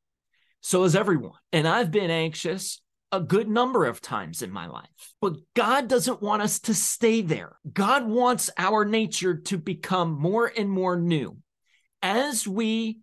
So 0.63 0.83
has 0.85 0.97
everyone. 0.97 1.39
And 1.53 1.69
I've 1.69 1.91
been 1.91 2.11
anxious 2.11 2.81
a 3.13 3.21
good 3.21 3.49
number 3.49 3.85
of 3.85 4.01
times 4.01 4.43
in 4.43 4.51
my 4.51 4.67
life. 4.67 4.89
But 5.21 5.37
God 5.55 5.87
doesn't 5.87 6.23
want 6.23 6.43
us 6.43 6.59
to 6.61 6.75
stay 6.75 7.21
there. 7.21 7.57
God 7.71 8.09
wants 8.09 8.51
our 8.57 8.85
nature 8.85 9.37
to 9.37 9.59
become 9.59 10.19
more 10.19 10.51
and 10.57 10.71
more 10.71 10.97
new. 10.97 11.37
As 12.01 12.49
we 12.49 13.01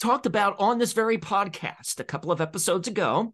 talked 0.00 0.26
about 0.26 0.56
on 0.58 0.78
this 0.78 0.92
very 0.92 1.18
podcast 1.18 2.00
a 2.00 2.04
couple 2.04 2.32
of 2.32 2.40
episodes 2.40 2.88
ago, 2.88 3.32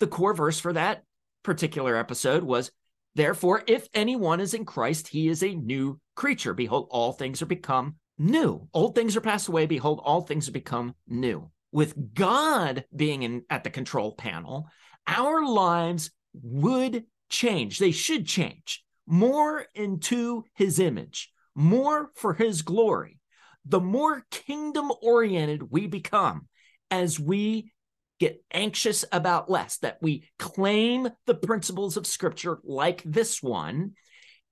the 0.00 0.06
core 0.06 0.34
verse 0.34 0.58
for 0.58 0.72
that 0.72 1.04
particular 1.42 1.96
episode 1.96 2.42
was 2.42 2.72
Therefore, 3.14 3.62
if 3.66 3.88
anyone 3.92 4.40
is 4.40 4.54
in 4.54 4.64
Christ, 4.64 5.08
he 5.08 5.28
is 5.28 5.42
a 5.42 5.54
new 5.54 6.00
creature. 6.14 6.54
Behold, 6.54 6.88
all 6.90 7.12
things 7.12 7.42
are 7.42 7.46
become 7.46 7.96
new. 8.18 8.68
Old 8.72 8.94
things 8.94 9.16
are 9.16 9.20
passed 9.20 9.48
away. 9.48 9.66
Behold, 9.66 10.00
all 10.02 10.22
things 10.22 10.48
are 10.48 10.52
become 10.52 10.94
new. 11.06 11.50
With 11.72 12.14
God 12.14 12.84
being 12.94 13.22
in, 13.22 13.42
at 13.50 13.64
the 13.64 13.70
control 13.70 14.14
panel, 14.14 14.68
our 15.06 15.44
lives 15.44 16.10
would 16.34 17.04
change. 17.28 17.78
They 17.78 17.90
should 17.90 18.26
change 18.26 18.84
more 19.06 19.66
into 19.74 20.44
his 20.54 20.78
image, 20.78 21.32
more 21.54 22.10
for 22.14 22.34
his 22.34 22.62
glory. 22.62 23.18
The 23.64 23.80
more 23.80 24.24
kingdom 24.30 24.90
oriented 25.02 25.70
we 25.70 25.86
become 25.86 26.48
as 26.90 27.18
we 27.18 27.72
get 28.18 28.42
anxious 28.52 29.04
about 29.10 29.50
less, 29.50 29.78
that 29.78 29.98
we 30.00 30.28
claim 30.38 31.08
the 31.26 31.34
principles 31.34 31.96
of 31.96 32.06
scripture 32.06 32.58
like 32.62 33.02
this 33.04 33.42
one, 33.42 33.92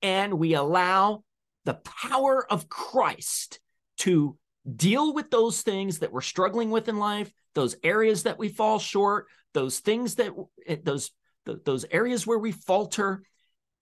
and 0.03 0.35
we 0.35 0.55
allow 0.55 1.23
the 1.65 1.75
power 1.75 2.45
of 2.51 2.69
Christ 2.69 3.61
to 3.99 4.37
deal 4.77 5.15
with 5.15 5.31
those 5.31 5.63
things 5.63 5.99
that 5.99 6.13
we're 6.13 6.21
struggling 6.21 6.71
with 6.71 6.89
in 6.89 6.99
life, 6.99 7.33
those 7.55 7.77
areas 7.83 8.25
that 8.25 8.39
we 8.39 8.49
fall 8.49 8.79
short, 8.79 9.27
those 9.55 9.81
things 9.81 10.17
that 10.17 10.33
eh, 10.67 10.77
those 10.83 11.11
those 11.45 11.85
areas 11.91 12.27
where 12.27 12.39
we 12.39 12.53
falter, 12.53 13.23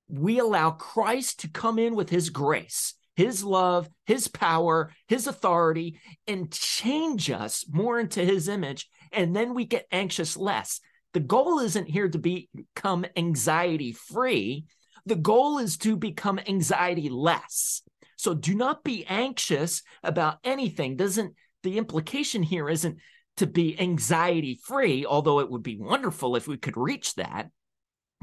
we 0.08 0.38
allow 0.38 0.70
Christ 0.70 1.40
to 1.40 1.48
come 1.48 1.78
in 1.78 1.94
with 1.94 2.08
his 2.08 2.30
grace, 2.30 2.94
his 3.16 3.44
love, 3.44 3.88
his 4.06 4.28
power, 4.28 4.92
his 5.08 5.26
authority, 5.26 6.00
and 6.26 6.52
change 6.52 7.30
us 7.30 7.66
more 7.68 7.98
into 7.98 8.24
his 8.24 8.48
image. 8.48 8.88
And 9.12 9.34
then 9.34 9.54
we 9.54 9.64
get 9.64 9.86
anxious 9.90 10.36
less. 10.36 10.80
The 11.14 11.20
goal 11.20 11.58
isn't 11.58 11.88
here 11.88 12.08
to 12.08 12.18
be, 12.18 12.48
become 12.54 13.04
anxiety 13.16 13.92
free. 13.92 14.66
The 15.04 15.16
goal 15.16 15.58
is 15.58 15.76
to 15.78 15.96
become 15.96 16.38
anxiety 16.46 17.08
less. 17.08 17.82
So 18.18 18.34
do 18.34 18.54
not 18.54 18.82
be 18.82 19.06
anxious 19.06 19.82
about 20.02 20.38
anything. 20.42 20.96
Doesn't 20.96 21.34
the 21.62 21.78
implication 21.78 22.42
here 22.42 22.68
isn't 22.68 22.98
to 23.36 23.46
be 23.46 23.78
anxiety 23.80 24.58
free, 24.64 25.06
although 25.06 25.38
it 25.38 25.48
would 25.48 25.62
be 25.62 25.78
wonderful 25.78 26.34
if 26.34 26.48
we 26.48 26.56
could 26.56 26.76
reach 26.76 27.14
that. 27.14 27.48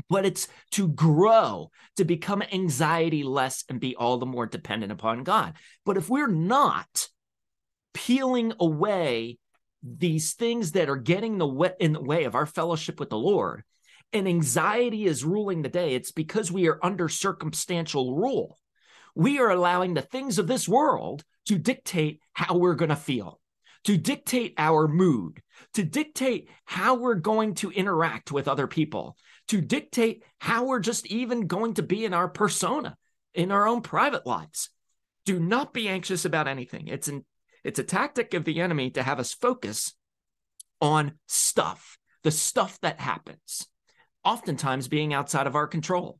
But 0.10 0.26
it's 0.26 0.50
to 0.72 0.90
grow, 0.90 1.72
to 1.96 2.04
become 2.04 2.44
anxiety 2.44 3.24
less 3.24 3.64
and 3.70 3.80
be 3.80 3.96
all 3.96 4.18
the 4.18 4.26
more 4.26 4.46
dependent 4.46 4.92
upon 4.92 5.24
God. 5.24 5.54
But 5.86 5.96
if 5.96 6.10
we're 6.10 6.28
not 6.28 7.08
peeling 7.94 8.52
away 8.60 9.38
these 9.82 10.34
things 10.34 10.74
that 10.74 10.90
are 10.90 10.98
getting 10.98 11.38
the 11.38 11.76
in 11.80 11.94
the 11.94 12.02
way 12.02 12.26
of 12.26 12.36
our 12.36 12.46
fellowship 12.46 13.00
with 13.00 13.10
the 13.10 13.18
Lord, 13.18 13.64
and 14.12 14.28
anxiety 14.28 15.06
is 15.06 15.24
ruling 15.24 15.62
the 15.62 15.70
day, 15.70 15.96
it's 15.96 16.12
because 16.12 16.52
we 16.52 16.68
are 16.68 16.80
under 16.84 17.08
circumstantial 17.08 18.16
rule. 18.16 18.60
We 19.16 19.40
are 19.40 19.50
allowing 19.50 19.94
the 19.94 20.02
things 20.02 20.38
of 20.38 20.48
this 20.48 20.68
world 20.68 21.24
to 21.48 21.58
dictate 21.58 22.20
how 22.34 22.58
we're 22.58 22.76
going 22.76 22.90
to 22.90 22.96
feel 22.96 23.40
to 23.86 23.98
dictate 23.98 24.54
our 24.58 24.88
mood, 24.88 25.42
to 25.74 25.84
dictate 25.84 26.50
how 26.66 26.96
we're 26.96 27.16
going 27.16 27.54
to 27.54 27.72
interact 27.72 28.32
with 28.32 28.48
other 28.48 28.68
people, 28.68 29.16
to 29.48 29.62
dictate 29.62 30.24
how 30.40 30.66
we're 30.66 30.80
just 30.80 31.06
even 31.08 31.48
going 31.48 31.76
to 31.76 31.84
be 31.84 32.04
in 32.04 32.14
our 32.14 32.28
persona, 32.28 32.98
in 33.34 33.52
our 33.52 33.68
own 33.68 33.82
private 33.82 34.26
lives. 34.26 34.70
Do 35.26 35.40
not 35.40 35.72
be 35.72 35.88
anxious 35.88 36.26
about 36.26 36.48
anything. 36.48 36.88
It's 36.88 37.08
an 37.08 37.26
it's 37.64 37.80
a 37.80 37.84
tactic 37.84 38.36
of 38.36 38.44
the 38.44 38.62
enemy 38.62 38.92
to 38.92 39.02
have 39.02 39.20
us 39.20 39.34
focus 39.34 39.94
on 40.82 41.14
stuff, 41.28 41.98
the 42.24 42.30
stuff 42.30 42.80
that 42.82 43.00
happens, 43.00 43.68
oftentimes 44.24 44.88
being 44.88 45.14
outside 45.16 45.48
of 45.48 45.56
our 45.56 45.66
control. 45.66 46.20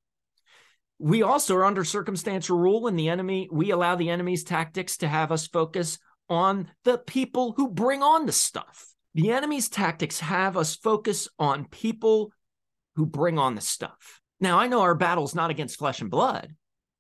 We 0.98 1.24
also 1.24 1.56
are 1.56 1.66
under 1.66 1.84
circumstantial 1.84 2.58
rule, 2.58 2.88
and 2.88 2.98
the 2.98 3.10
enemy, 3.10 3.50
we 3.52 3.72
allow 3.72 3.96
the 3.96 4.10
enemy's 4.10 4.44
tactics 4.44 4.98
to 4.98 5.08
have 5.08 5.32
us 5.32 5.48
focus 5.48 6.00
on 6.30 6.70
the 6.84 6.98
people 6.98 7.54
who 7.58 7.70
bring 7.70 8.02
on 8.02 8.26
the 8.26 8.32
stuff. 8.32 8.94
The 9.14 9.32
enemy's 9.32 9.70
tactics 9.70 10.20
have 10.20 10.58
us 10.58 10.76
focus 10.76 11.28
on 11.38 11.66
people 11.66 12.32
who 12.96 13.06
bring 13.06 13.38
on 13.38 13.56
the 13.56 13.62
stuff. 13.62 14.22
Now, 14.40 14.60
I 14.60 14.68
know 14.68 14.82
our 14.82 14.96
battle's 14.96 15.36
not 15.36 15.50
against 15.50 15.78
flesh 15.78 16.02
and 16.02 16.10
blood, 16.10 16.56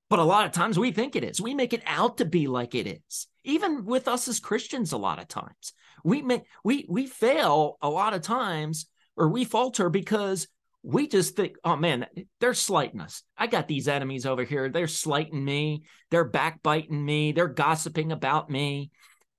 but 0.09 0.19
a 0.19 0.23
lot 0.23 0.45
of 0.45 0.51
times 0.51 0.77
we 0.77 0.91
think 0.91 1.15
it 1.15 1.23
is. 1.23 1.41
We 1.41 1.53
make 1.53 1.73
it 1.73 1.83
out 1.85 2.17
to 2.17 2.25
be 2.25 2.47
like 2.47 2.75
it 2.75 2.87
is. 2.87 3.27
Even 3.43 3.85
with 3.85 4.07
us 4.07 4.27
as 4.27 4.39
Christians, 4.39 4.91
a 4.91 4.97
lot 4.97 5.19
of 5.19 5.27
times 5.27 5.73
we 6.05 6.21
make 6.21 6.43
we 6.63 6.85
we 6.87 7.07
fail 7.07 7.77
a 7.81 7.89
lot 7.89 8.13
of 8.13 8.21
times 8.21 8.85
or 9.17 9.27
we 9.27 9.43
falter 9.43 9.89
because 9.89 10.47
we 10.85 11.07
just 11.07 11.35
think, 11.35 11.55
oh 11.63 11.75
man, 11.75 12.05
they're 12.39 12.53
slighting 12.53 13.01
us. 13.01 13.23
I 13.35 13.47
got 13.47 13.67
these 13.67 13.87
enemies 13.87 14.27
over 14.27 14.43
here. 14.43 14.69
They're 14.69 14.87
slighting 14.87 15.43
me. 15.43 15.83
They're 16.11 16.29
backbiting 16.29 17.03
me. 17.03 17.31
They're 17.31 17.47
gossiping 17.47 18.11
about 18.11 18.51
me. 18.51 18.91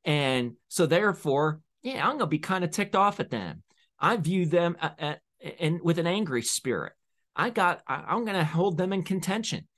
And 0.04 0.54
so, 0.68 0.86
therefore, 0.86 1.60
yeah, 1.82 2.02
I'm 2.04 2.18
going 2.18 2.20
to 2.20 2.26
be 2.26 2.40
kind 2.40 2.64
of 2.64 2.72
ticked 2.72 2.96
off 2.96 3.20
at 3.20 3.30
them. 3.30 3.62
I 3.98 4.16
view 4.16 4.46
them 4.46 4.76
at, 4.80 4.98
at, 4.98 5.20
in, 5.58 5.80
with 5.84 5.98
an 5.98 6.06
angry 6.08 6.42
spirit. 6.42 6.94
I 7.36 7.50
got, 7.50 7.80
I, 7.86 8.04
I'm 8.08 8.24
going 8.24 8.36
to 8.36 8.44
hold 8.44 8.76
them 8.76 8.92
in 8.92 9.04
contention. 9.04 9.68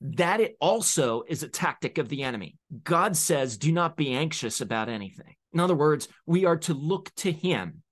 That 0.00 0.40
it 0.40 0.56
also 0.60 1.24
is 1.26 1.42
a 1.42 1.48
tactic 1.48 1.98
of 1.98 2.08
the 2.08 2.22
enemy. 2.22 2.56
God 2.84 3.16
says, 3.16 3.58
do 3.58 3.72
not 3.72 3.96
be 3.96 4.12
anxious 4.14 4.60
about 4.60 4.88
anything. 4.88 5.34
In 5.52 5.58
other 5.58 5.74
words, 5.74 6.08
we 6.24 6.44
are 6.44 6.56
to 6.58 6.72
look 6.72 7.12
to 7.16 7.32
him 7.32 7.82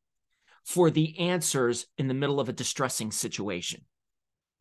for 0.69 0.91
the 0.91 1.19
answers 1.19 1.87
in 1.97 2.09
the 2.09 2.15
middle 2.15 2.39
of 2.39 2.51
a 2.51 2.53
distressing 2.53 3.11
situation. 3.11 3.81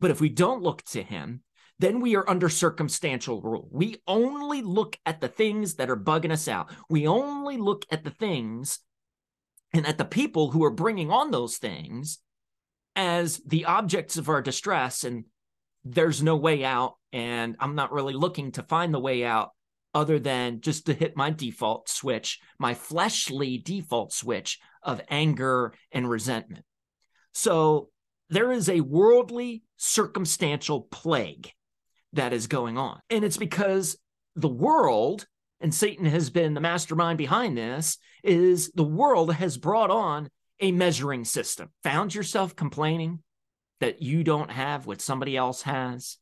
But 0.00 0.10
if 0.10 0.22
we 0.22 0.30
don't 0.30 0.62
look 0.62 0.82
to 0.84 1.02
him, 1.02 1.42
then 1.78 2.00
we 2.00 2.16
are 2.16 2.28
under 2.28 2.48
circumstantial 2.48 3.42
rule. 3.42 3.68
We 3.70 4.00
only 4.06 4.62
look 4.62 4.98
at 5.04 5.20
the 5.20 5.28
things 5.28 5.74
that 5.74 5.90
are 5.90 5.98
bugging 5.98 6.32
us 6.32 6.48
out. 6.48 6.70
We 6.88 7.06
only 7.06 7.58
look 7.58 7.84
at 7.90 8.04
the 8.04 8.10
things 8.10 8.78
and 9.74 9.86
at 9.86 9.98
the 9.98 10.06
people 10.06 10.50
who 10.50 10.64
are 10.64 10.70
bringing 10.70 11.10
on 11.10 11.30
those 11.30 11.58
things 11.58 12.20
as 12.96 13.42
the 13.46 13.66
objects 13.66 14.16
of 14.16 14.30
our 14.30 14.40
distress. 14.40 15.04
And 15.04 15.26
there's 15.84 16.22
no 16.22 16.36
way 16.36 16.64
out. 16.64 16.94
And 17.12 17.54
I'm 17.60 17.74
not 17.74 17.92
really 17.92 18.14
looking 18.14 18.52
to 18.52 18.62
find 18.62 18.94
the 18.94 18.98
way 18.98 19.26
out 19.26 19.50
other 19.94 20.18
than 20.18 20.60
just 20.60 20.86
to 20.86 20.94
hit 20.94 21.16
my 21.16 21.30
default 21.30 21.88
switch, 21.88 22.40
my 22.58 22.74
fleshly 22.74 23.58
default 23.58 24.12
switch 24.12 24.58
of 24.82 25.00
anger 25.08 25.72
and 25.92 26.08
resentment. 26.08 26.64
So 27.32 27.90
there 28.30 28.52
is 28.52 28.68
a 28.68 28.80
worldly 28.80 29.62
circumstantial 29.76 30.82
plague 30.82 31.52
that 32.12 32.32
is 32.32 32.46
going 32.46 32.78
on. 32.78 33.00
And 33.10 33.24
it's 33.24 33.36
because 33.36 33.96
the 34.36 34.48
world, 34.48 35.26
and 35.60 35.74
Satan 35.74 36.06
has 36.06 36.30
been 36.30 36.54
the 36.54 36.60
mastermind 36.60 37.18
behind 37.18 37.56
this, 37.56 37.98
is 38.22 38.70
the 38.72 38.84
world 38.84 39.32
has 39.34 39.56
brought 39.56 39.90
on 39.90 40.30
a 40.60 40.72
measuring 40.72 41.24
system. 41.24 41.70
Found 41.84 42.14
yourself 42.14 42.56
complaining 42.56 43.22
that 43.80 44.02
you 44.02 44.24
don't 44.24 44.50
have 44.50 44.86
what 44.86 45.00
somebody 45.00 45.36
else 45.36 45.62
has? 45.62 46.18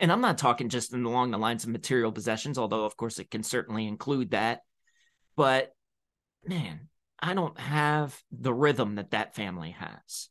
And 0.00 0.10
I'm 0.10 0.20
not 0.22 0.38
talking 0.38 0.68
just 0.70 0.92
along 0.92 1.30
the 1.30 1.38
lines 1.38 1.64
of 1.64 1.70
material 1.70 2.10
possessions, 2.12 2.58
although, 2.58 2.84
of 2.84 2.96
course, 2.96 3.18
it 3.18 3.30
can 3.30 3.42
certainly 3.42 3.86
include 3.86 4.32
that. 4.32 4.62
But 5.36 5.72
man, 6.44 6.88
I 7.20 7.34
don't 7.34 7.58
have 7.60 8.20
the 8.32 8.54
rhythm 8.54 8.96
that 8.96 9.12
that 9.12 9.34
family 9.34 9.72
has. 9.72 10.28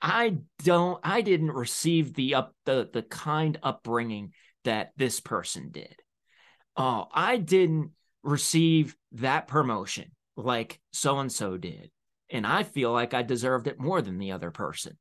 I 0.00 0.38
don't 0.64 1.00
I 1.04 1.22
didn't 1.22 1.52
receive 1.52 2.14
the 2.14 2.34
up 2.34 2.54
the 2.66 2.88
the 2.92 3.02
kind 3.02 3.58
upbringing 3.62 4.32
that 4.64 4.92
this 4.96 5.20
person 5.20 5.70
did. 5.70 5.94
Oh, 6.76 7.06
I 7.12 7.36
didn't 7.38 7.92
receive 8.24 8.96
that 9.12 9.48
promotion 9.48 10.12
like 10.36 10.80
so 10.92 11.18
and 11.20 11.30
so 11.32 11.56
did. 11.56 11.90
and 12.30 12.46
I 12.46 12.62
feel 12.64 12.92
like 12.92 13.14
I 13.14 13.22
deserved 13.22 13.66
it 13.68 13.78
more 13.78 14.02
than 14.02 14.18
the 14.18 14.32
other 14.32 14.50
person. 14.50 14.96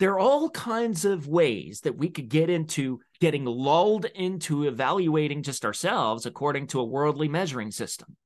There 0.00 0.12
are 0.14 0.18
all 0.18 0.50
kinds 0.50 1.04
of 1.04 1.28
ways 1.28 1.80
that 1.82 1.96
we 1.96 2.10
could 2.10 2.28
get 2.28 2.50
into 2.50 3.00
getting 3.20 3.44
lulled 3.44 4.06
into 4.06 4.64
evaluating 4.64 5.42
just 5.42 5.64
ourselves 5.64 6.26
according 6.26 6.66
to 6.68 6.80
a 6.80 6.84
worldly 6.84 7.28
measuring 7.28 7.70
system. 7.70 8.16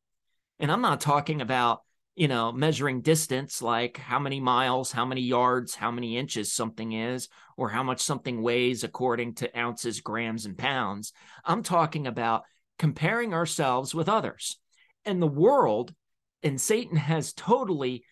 And 0.58 0.72
I'm 0.72 0.80
not 0.80 1.00
talking 1.00 1.40
about, 1.42 1.82
you 2.16 2.26
know, 2.26 2.52
measuring 2.52 3.02
distance 3.02 3.60
like 3.60 3.98
how 3.98 4.18
many 4.18 4.40
miles, 4.40 4.90
how 4.90 5.04
many 5.04 5.20
yards, 5.20 5.75
how 5.75 5.90
many 5.90 6.16
inches 6.16 6.52
something 6.52 6.92
is, 6.92 7.28
or 7.56 7.68
how 7.68 7.82
much 7.82 8.00
something 8.00 8.42
weighs 8.42 8.82
according 8.82 9.34
to 9.34 9.58
ounces, 9.58 10.00
grams, 10.00 10.46
and 10.46 10.56
pounds. 10.56 11.12
I'm 11.44 11.62
talking 11.62 12.06
about 12.06 12.44
comparing 12.78 13.34
ourselves 13.34 13.94
with 13.94 14.08
others. 14.08 14.58
And 15.04 15.20
the 15.20 15.26
world 15.26 15.94
and 16.42 16.60
Satan 16.60 16.96
has 16.96 17.32
totally 17.32 18.04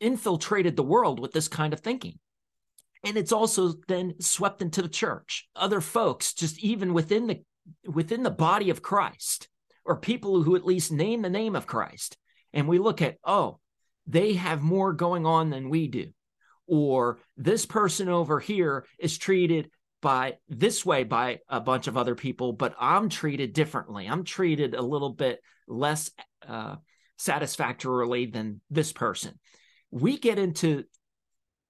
infiltrated 0.00 0.76
the 0.76 0.82
world 0.82 1.18
with 1.18 1.32
this 1.32 1.48
kind 1.48 1.72
of 1.72 1.80
thinking. 1.80 2.18
And 3.04 3.16
it's 3.16 3.32
also 3.32 3.74
then 3.88 4.14
swept 4.20 4.62
into 4.62 4.82
the 4.82 4.88
church. 4.88 5.48
Other 5.56 5.80
folks, 5.80 6.34
just 6.34 6.58
even 6.58 6.92
within 6.92 7.26
the 7.26 7.42
within 7.86 8.22
the 8.22 8.30
body 8.30 8.70
of 8.70 8.82
Christ, 8.82 9.48
or 9.84 9.96
people 9.96 10.42
who 10.42 10.56
at 10.56 10.66
least 10.66 10.92
name 10.92 11.22
the 11.22 11.30
name 11.30 11.56
of 11.56 11.66
Christ, 11.66 12.16
and 12.52 12.68
we 12.68 12.78
look 12.78 13.00
at, 13.00 13.16
oh, 13.24 13.58
they 14.06 14.34
have 14.34 14.60
more 14.60 14.92
going 14.92 15.24
on 15.24 15.50
than 15.50 15.70
we 15.70 15.88
do. 15.88 16.08
Or 16.66 17.18
this 17.36 17.66
person 17.66 18.08
over 18.08 18.38
here 18.40 18.86
is 18.98 19.18
treated 19.18 19.70
by 20.02 20.36
this 20.48 20.84
way 20.84 21.04
by 21.04 21.40
a 21.48 21.60
bunch 21.60 21.86
of 21.86 21.96
other 21.96 22.14
people, 22.14 22.52
but 22.52 22.74
I'm 22.78 23.08
treated 23.08 23.52
differently. 23.52 24.06
I'm 24.06 24.24
treated 24.24 24.74
a 24.74 24.82
little 24.82 25.10
bit 25.10 25.40
less 25.68 26.10
uh, 26.46 26.76
satisfactorily 27.18 28.26
than 28.26 28.60
this 28.70 28.92
person. 28.92 29.38
We 29.90 30.18
get 30.18 30.38
into 30.38 30.84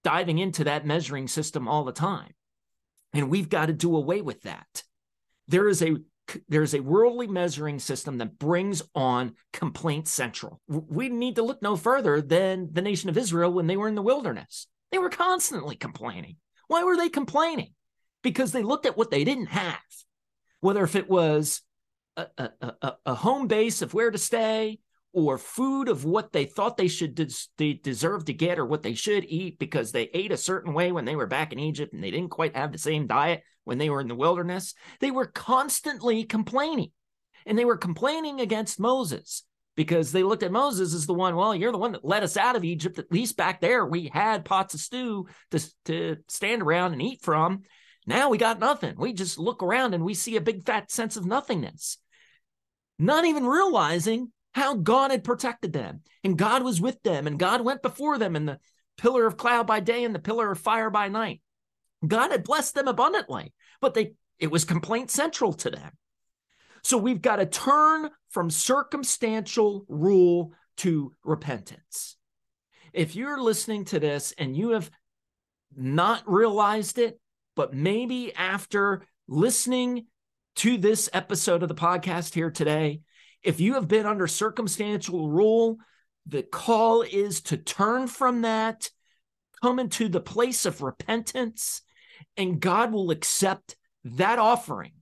diving 0.03 0.39
into 0.39 0.65
that 0.65 0.87
measuring 0.87 1.29
system 1.29 1.69
all 1.69 1.85
the 1.85 1.93
time. 1.93 2.33
And 3.13 3.31
we've 3.31 3.49
got 3.49 3.67
to 3.67 3.73
do 3.73 3.97
away 3.97 4.21
with 4.21 4.43
that. 4.43 4.85
There 5.49 5.69
is 5.69 5.83
a 5.83 5.97
there's 6.49 6.75
a 6.75 6.81
worldly 6.81 7.27
measuring 7.27 7.81
system 7.81 8.19
that 8.19 8.39
brings 8.39 8.83
on 8.95 9.35
complaint 9.53 10.07
central. 10.07 10.61
We 10.69 11.09
need 11.09 11.37
to 11.37 11.43
look 11.43 11.61
no 11.61 11.75
further 11.75 12.21
than 12.23 12.69
the 12.73 12.83
nation 12.83 13.11
of 13.11 13.19
Israel 13.19 13.53
when 13.53 13.67
they 13.67 13.77
were 13.77 13.89
in 13.89 13.97
the 13.97 14.03
wilderness. 14.03 14.69
They 14.93 14.99
were 14.99 15.11
constantly 15.11 15.75
complaining. 15.75 16.37
Why 16.69 16.85
were 16.85 16.97
they 16.97 17.09
complaining? 17.09 17.75
Because 18.23 18.53
they 18.53 18.63
looked 18.63 18.87
at 18.87 18.97
what 18.97 19.11
they 19.11 19.25
didn't 19.25 19.47
have, 19.47 19.81
whether 20.61 20.85
if 20.85 20.95
it 20.95 21.11
was 21.11 21.63
a, 22.17 22.27
a, 22.39 22.51
a, 22.61 22.93
a 23.07 23.15
home 23.15 23.49
base 23.49 23.83
of 23.83 23.95
where 23.95 24.11
to 24.11 24.19
stay, 24.19 24.79
or 25.13 25.39
food 25.39 25.89
of 25.89 26.05
what 26.05 26.33
they 26.33 26.45
thought 26.45 26.77
they 26.77 26.89
should 26.89 27.15
des- 27.15 27.49
they 27.59 27.73
deserve 27.73 28.25
to 28.25 28.33
get 28.33 28.59
or 28.59 28.65
what 28.65 28.83
they 28.83 28.95
should 28.95 29.25
eat 29.25 29.59
because 29.59 29.91
they 29.91 30.09
ate 30.15 30.33
a 30.33 30.37
certain 30.37 30.73
way 30.73 30.93
when 30.93 31.05
they 31.05 31.17
were 31.17 31.27
back 31.27 31.53
in 31.53 31.59
Egypt 31.59 31.93
and 31.93 32.03
they 32.03 32.11
didn't 32.11 32.31
quite 32.31 32.57
have 32.57 32.73
the 32.73 32.79
same 32.79 33.07
diet 33.07 33.43
when 33.65 33.79
they 33.79 33.91
were 33.91 34.01
in 34.01 34.09
the 34.09 34.15
wilderness. 34.15 34.75
They 35.01 35.11
were 35.11 35.27
constantly 35.27 36.25
complaining. 36.25 36.93
And 37.47 37.59
they 37.59 37.65
were 37.65 37.77
complaining 37.77 38.41
against 38.41 38.79
Moses 38.79 39.45
because 39.75 40.13
they 40.13 40.23
looked 40.23 40.43
at 40.43 40.53
Moses 40.53 40.95
as 40.95 41.07
the 41.07 41.15
one, 41.15 41.35
well, 41.37 41.55
you're 41.55 41.73
the 41.73 41.79
one 41.79 41.93
that 41.93 42.05
led 42.05 42.23
us 42.23 42.37
out 42.37 42.55
of 42.55 42.65
Egypt. 42.65 42.99
At 42.99 43.11
least 43.11 43.37
back 43.37 43.61
there, 43.61 43.87
we 43.87 44.11
had 44.13 44.45
pots 44.45 44.75
of 44.75 44.81
stew 44.81 45.27
to, 45.53 45.75
to 45.87 46.17
stand 46.29 46.63
around 46.63 46.93
and 46.93 47.03
eat 47.03 47.23
from. 47.23 47.63
Now 48.07 48.29
we 48.29 48.39
got 48.39 48.59
nothing. 48.59 48.95
We 48.99 49.13
just 49.13 49.39
look 49.39 49.63
around 49.63 49.95
and 49.95 50.05
we 50.05 50.15
see 50.15 50.37
a 50.37 50.41
big 50.41 50.65
fat 50.65 50.91
sense 50.91 51.17
of 51.17 51.25
nothingness. 51.25 51.99
Not 52.99 53.25
even 53.25 53.47
realizing 53.47 54.33
how 54.53 54.75
God 54.75 55.11
had 55.11 55.25
protected 55.25 55.73
them 55.73 56.01
and 56.25 56.39
God 56.39 56.63
was 56.63 56.81
with 56.81 57.03
them 57.03 57.27
and 57.27 57.39
God 57.39 57.61
went 57.61 57.83
before 57.83 58.19
them 58.19 58.37
in 58.37 58.47
the 58.47 58.59
pillar 58.97 59.27
of 59.27 59.37
cloud 59.37 59.67
by 59.67 59.81
day 59.81 60.05
and 60.05 60.15
the 60.15 60.19
pillar 60.21 60.51
of 60.51 60.59
fire 60.59 60.91
by 60.91 61.09
night. 61.09 61.41
God 62.07 62.31
had 62.31 62.45
blessed 62.45 62.75
them 62.75 62.89
abundantly, 62.89 63.53
but 63.81 63.95
they 63.95 64.15
it 64.39 64.51
was 64.51 64.65
complaint 64.65 65.11
central 65.11 65.53
to 65.53 65.71
them. 65.71 65.93
So 66.83 66.97
we've 66.97 67.21
got 67.21 67.37
to 67.37 67.47
turn 67.47 68.11
from 68.31 68.51
circumstantial 68.51 69.85
rule 69.89 70.53
to 70.79 71.15
repentance. 71.25 72.17
If 72.93 73.15
you're 73.15 73.41
listening 73.41 73.85
to 73.87 74.01
this 74.01 74.33
and 74.39 74.57
you 74.57 74.71
have 74.71 74.91
not 75.77 76.23
realized 76.27 76.99
it, 76.99 77.21
but 77.55 77.75
maybe 77.75 78.35
after 78.35 79.07
listening 79.29 80.07
to 80.57 80.79
this 80.79 81.09
episode 81.13 81.63
of 81.63 81.69
the 81.69 81.75
podcast 81.75 82.35
here 82.35 82.51
today, 82.51 83.03
if 83.43 83.61
you 83.61 83.75
have 83.75 83.89
been 83.89 84.07
under 84.07 84.27
circumstantial 84.27 85.31
rule, 85.31 85.79
the 86.27 86.43
call 86.43 87.03
is 87.03 87.41
to 87.43 87.57
turn 87.57 88.07
from 88.07 88.43
that, 88.43 88.91
come 89.63 89.79
into 89.79 90.09
the 90.09 90.21
place 90.21 90.67
of 90.67 90.83
repentance, 90.83 91.83
and 92.37 92.61
God 92.61 92.93
will 92.93 93.11
accept 93.11 93.77
that 94.05 94.39
offering, 94.39 94.93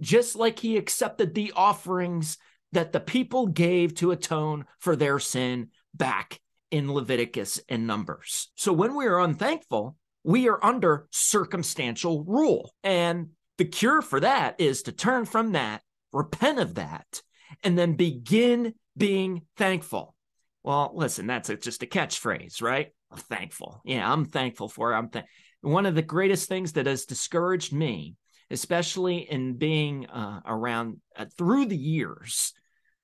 just 0.00 0.36
like 0.36 0.58
He 0.58 0.76
accepted 0.76 1.34
the 1.34 1.52
offerings 1.54 2.38
that 2.72 2.92
the 2.92 3.00
people 3.00 3.46
gave 3.46 3.94
to 3.96 4.10
atone 4.10 4.64
for 4.78 4.96
their 4.96 5.18
sin 5.18 5.68
back 5.94 6.40
in 6.70 6.92
Leviticus 6.92 7.60
and 7.68 7.86
Numbers. 7.86 8.50
So 8.54 8.72
when 8.72 8.94
we 8.94 9.06
are 9.06 9.20
unthankful, 9.20 9.96
we 10.24 10.48
are 10.48 10.64
under 10.64 11.06
circumstantial 11.10 12.24
rule. 12.24 12.74
And 12.82 13.30
the 13.58 13.66
cure 13.66 14.00
for 14.00 14.20
that 14.20 14.58
is 14.58 14.82
to 14.82 14.92
turn 14.92 15.26
from 15.26 15.52
that, 15.52 15.82
repent 16.12 16.58
of 16.58 16.76
that, 16.76 17.22
and 17.62 17.78
then 17.78 17.94
begin 17.94 18.74
being 18.96 19.42
thankful. 19.56 20.14
Well, 20.62 20.92
listen, 20.94 21.26
that's 21.26 21.48
a, 21.48 21.56
just 21.56 21.82
a 21.82 21.86
catchphrase, 21.86 22.62
right? 22.62 22.88
I'm 23.10 23.18
thankful. 23.18 23.80
Yeah, 23.84 24.10
I'm 24.10 24.24
thankful 24.24 24.68
for 24.68 24.92
it. 24.92 24.96
I'm 24.96 25.08
th- 25.08 25.24
one 25.60 25.86
of 25.86 25.94
the 25.94 26.02
greatest 26.02 26.48
things 26.48 26.72
that 26.72 26.86
has 26.86 27.04
discouraged 27.04 27.72
me, 27.72 28.16
especially 28.50 29.18
in 29.18 29.56
being 29.56 30.06
uh, 30.06 30.40
around 30.46 31.00
uh, 31.16 31.26
through 31.36 31.66
the 31.66 31.76
years, 31.76 32.52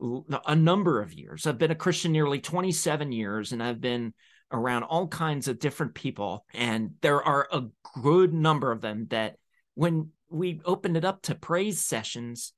a 0.00 0.54
number 0.54 1.00
of 1.00 1.12
years. 1.12 1.46
I've 1.46 1.58
been 1.58 1.70
a 1.70 1.76
Christian 1.76 2.12
nearly 2.12 2.40
27 2.40 3.10
years, 3.12 3.52
and 3.52 3.62
I've 3.62 3.80
been 3.80 4.14
around 4.52 4.84
all 4.84 5.08
kinds 5.08 5.48
of 5.48 5.58
different 5.58 5.94
people. 5.94 6.44
And 6.54 6.92
there 7.00 7.22
are 7.22 7.48
a 7.52 7.64
good 8.00 8.32
number 8.32 8.72
of 8.72 8.80
them 8.80 9.06
that 9.10 9.36
when 9.74 10.10
we 10.30 10.60
opened 10.64 10.96
it 10.96 11.04
up 11.04 11.22
to 11.22 11.34
praise 11.34 11.84
sessions, 11.84 12.52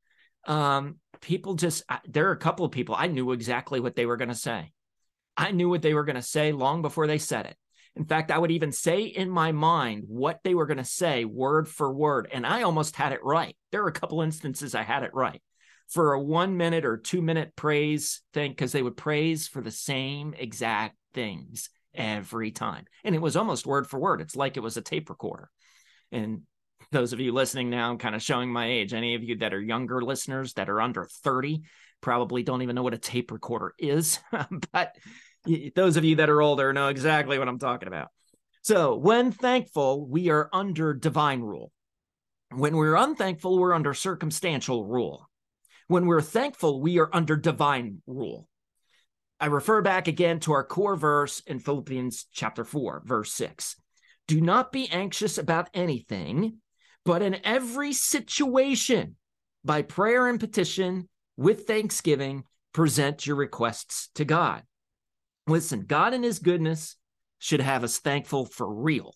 um, 0.47 0.97
people 1.21 1.55
just 1.55 1.85
there 2.09 2.29
are 2.29 2.33
a 2.33 2.39
couple 2.39 2.65
of 2.65 2.73
people 2.73 2.95
I 2.97 3.07
knew 3.07 3.33
exactly 3.33 3.81
what 3.81 3.97
they 3.97 4.07
were 4.07 4.17
going 4.17 4.29
to 4.29 4.35
say. 4.35 4.73
I 5.37 5.53
knew 5.53 5.69
what 5.69 5.83
they 5.83 5.95
were 5.95 6.05
going 6.05 6.17
to 6.17 6.23
say 6.23 6.53
long 6.53 6.83
before 6.83 7.07
they 7.07 7.19
said 7.19 7.47
it. 7.47 7.57
In 7.97 8.05
fact, 8.05 8.31
I 8.31 8.39
would 8.39 8.51
even 8.51 8.73
say 8.73 9.03
in 9.03 9.29
my 9.31 9.53
mind 9.53 10.05
what 10.07 10.41
they 10.45 10.55
were 10.55 10.67
going 10.67 10.79
to 10.79 10.85
say 10.85 11.25
word 11.25 11.69
for 11.69 11.93
word, 11.93 12.29
and 12.33 12.47
I 12.47 12.63
almost 12.63 12.97
had 12.97 13.13
it 13.13 13.25
right. 13.25 13.57
There 13.73 13.83
were 13.83 13.89
a 13.89 13.93
couple 13.93 14.23
instances 14.23 14.75
I 14.75 14.83
had 14.83 15.03
it 15.03 15.15
right 15.15 15.43
for 15.89 16.13
a 16.13 16.23
one 16.23 16.57
minute 16.57 16.85
or 16.85 16.97
two 16.97 17.21
minute 17.21 17.55
praise 17.57 18.23
thing 18.33 18.53
because 18.53 18.73
they 18.73 18.83
would 18.83 18.97
praise 18.97 19.49
for 19.49 19.61
the 19.61 19.73
same 19.73 20.35
exact 20.39 20.97
things 21.15 21.69
every 21.95 22.53
time. 22.53 22.85
And 23.03 23.15
it 23.15 23.21
was 23.21 23.37
almost 23.37 23.67
word 23.67 23.89
for 23.89 23.99
word. 23.99 24.21
It's 24.21 24.37
like 24.37 24.57
it 24.57 24.63
was 24.63 24.77
a 24.77 24.83
tape 24.83 25.11
recorder. 25.11 25.51
And 26.13 26.43
those 26.93 27.13
of 27.13 27.21
you 27.21 27.33
listening 27.33 27.71
now, 27.71 27.91
I'm 27.91 27.99
kind 27.99 28.15
of 28.15 28.23
showing 28.23 28.53
my 28.53 28.67
age. 28.67 28.93
Any 28.93 29.15
of 29.15 29.23
you 29.23 29.37
that 29.37 29.55
are 29.55 29.61
younger 29.61 30.03
listeners 30.03 30.55
that 30.55 30.69
are 30.69 30.81
under 30.81 31.07
30 31.23 31.63
probably 32.01 32.43
don't 32.43 32.63
even 32.63 32.75
know 32.75 32.83
what 32.83 32.95
a 32.95 32.99
tape 32.99 33.31
recorder 33.31 33.75
is. 33.79 34.19
but 34.73 34.97
those 35.75 35.97
of 35.97 36.05
you 36.05 36.17
that 36.17 36.31
are 36.31 36.43
older 36.43 36.73
know 36.73 36.89
exactly 36.89 37.39
what 37.39 37.49
I'm 37.49 37.59
talking 37.59 37.89
about. 37.89 38.09
So, 38.63 38.97
when 38.97 39.33
thankful, 39.33 40.07
we 40.07 40.29
are 40.29 40.51
under 40.53 40.93
divine 40.93 41.41
rule. 41.41 41.73
When 42.55 42.77
we're 42.77 42.97
unthankful, 42.97 43.59
we're 43.59 43.73
under 43.73 43.95
circumstantial 43.95 44.85
rule. 44.85 45.31
When 45.87 46.07
we're 46.07 46.21
thankful, 46.21 46.81
we 46.81 46.99
are 46.99 47.09
under 47.13 47.37
divine 47.37 48.03
rule. 48.07 48.49
I 49.39 49.47
refer 49.47 49.81
back 49.81 50.09
again 50.09 50.41
to 50.41 50.53
our 50.53 50.65
core 50.65 50.97
verse 50.97 51.41
in 51.47 51.61
Philippians 51.61 52.27
chapter 52.33 52.65
4, 52.65 53.03
verse 53.07 53.33
6. 53.33 53.77
Do 54.29 54.41
not 54.41 54.73
be 54.73 54.89
anxious 54.91 55.39
about 55.39 55.71
anything, 55.73 56.59
but 57.11 57.23
in 57.23 57.39
every 57.43 57.93
situation, 57.93 59.17
by 59.65 59.83
prayer 59.83 60.29
and 60.29 60.39
petition, 60.39 61.09
with 61.37 61.67
thanksgiving, 61.67 62.45
present 62.73 63.27
your 63.27 63.35
requests 63.35 64.11
to 64.15 64.25
God. 64.25 64.63
Listen, 65.49 65.87
God 65.89 66.15
in 66.15 66.23
His 66.23 66.39
goodness 66.39 66.95
should 67.41 67.63
have 67.63 67.83
us 67.83 67.99
thankful 67.99 68.47
for 68.47 68.73
real. 68.73 69.13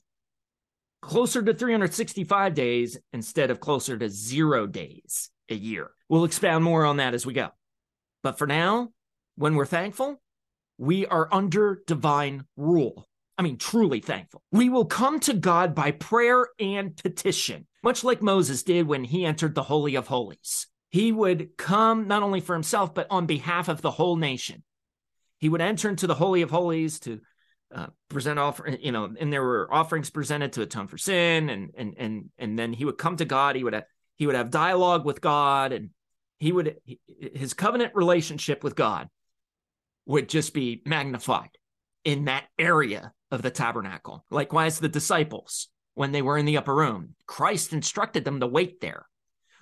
Closer 1.02 1.40
to 1.40 1.54
365 1.54 2.52
days 2.54 2.98
instead 3.12 3.52
of 3.52 3.60
closer 3.60 3.96
to 3.96 4.08
zero 4.08 4.66
days 4.66 5.30
a 5.48 5.54
year. 5.54 5.92
We'll 6.08 6.24
expound 6.24 6.64
more 6.64 6.84
on 6.84 6.96
that 6.96 7.14
as 7.14 7.24
we 7.24 7.32
go. 7.32 7.50
But 8.24 8.38
for 8.38 8.48
now, 8.48 8.88
when 9.36 9.54
we're 9.54 9.66
thankful, 9.66 10.20
we 10.78 11.06
are 11.06 11.28
under 11.30 11.80
divine 11.86 12.44
rule. 12.56 13.06
I 13.36 13.42
mean, 13.42 13.58
truly 13.58 14.00
thankful. 14.00 14.42
We 14.52 14.68
will 14.68 14.84
come 14.84 15.18
to 15.20 15.34
God 15.34 15.74
by 15.74 15.90
prayer 15.90 16.46
and 16.58 16.96
petition 16.96 17.66
much 17.84 18.02
like 18.02 18.22
Moses 18.22 18.62
did 18.62 18.88
when 18.88 19.04
he 19.04 19.26
entered 19.26 19.54
the 19.54 19.62
Holy 19.62 19.94
of 19.94 20.06
Holies. 20.06 20.66
He 20.88 21.12
would 21.12 21.58
come 21.58 22.08
not 22.08 22.22
only 22.22 22.40
for 22.40 22.54
himself, 22.54 22.94
but 22.94 23.06
on 23.10 23.26
behalf 23.26 23.68
of 23.68 23.82
the 23.82 23.90
whole 23.90 24.16
nation. 24.16 24.64
He 25.38 25.50
would 25.50 25.60
enter 25.60 25.90
into 25.90 26.06
the 26.06 26.14
Holy 26.14 26.40
of 26.40 26.50
Holies 26.50 26.98
to 27.00 27.20
uh, 27.74 27.88
present 28.08 28.38
offering, 28.38 28.78
you 28.80 28.90
know, 28.90 29.12
and 29.20 29.30
there 29.30 29.42
were 29.42 29.68
offerings 29.70 30.08
presented 30.08 30.54
to 30.54 30.62
atone 30.62 30.86
for 30.86 30.96
sin, 30.96 31.50
and 31.50 31.72
and 31.76 31.94
and 31.98 32.30
and 32.38 32.58
then 32.58 32.72
he 32.72 32.86
would 32.86 32.96
come 32.96 33.16
to 33.16 33.26
God. 33.26 33.54
He 33.54 33.64
would 33.64 33.74
have 33.74 33.84
he 34.16 34.26
would 34.26 34.36
have 34.36 34.50
dialogue 34.50 35.04
with 35.04 35.20
God, 35.20 35.72
and 35.72 35.90
he 36.38 36.52
would 36.52 36.76
his 37.34 37.52
covenant 37.52 37.94
relationship 37.94 38.64
with 38.64 38.76
God 38.76 39.08
would 40.06 40.28
just 40.30 40.54
be 40.54 40.82
magnified 40.86 41.50
in 42.04 42.26
that 42.26 42.44
area 42.58 43.12
of 43.30 43.42
the 43.42 43.50
tabernacle. 43.50 44.24
Likewise, 44.30 44.78
the 44.78 44.88
disciples 44.88 45.68
when 45.94 46.12
they 46.12 46.22
were 46.22 46.38
in 46.38 46.46
the 46.46 46.56
upper 46.56 46.74
room, 46.74 47.14
Christ 47.26 47.72
instructed 47.72 48.24
them 48.24 48.40
to 48.40 48.46
wait 48.46 48.80
there. 48.80 49.06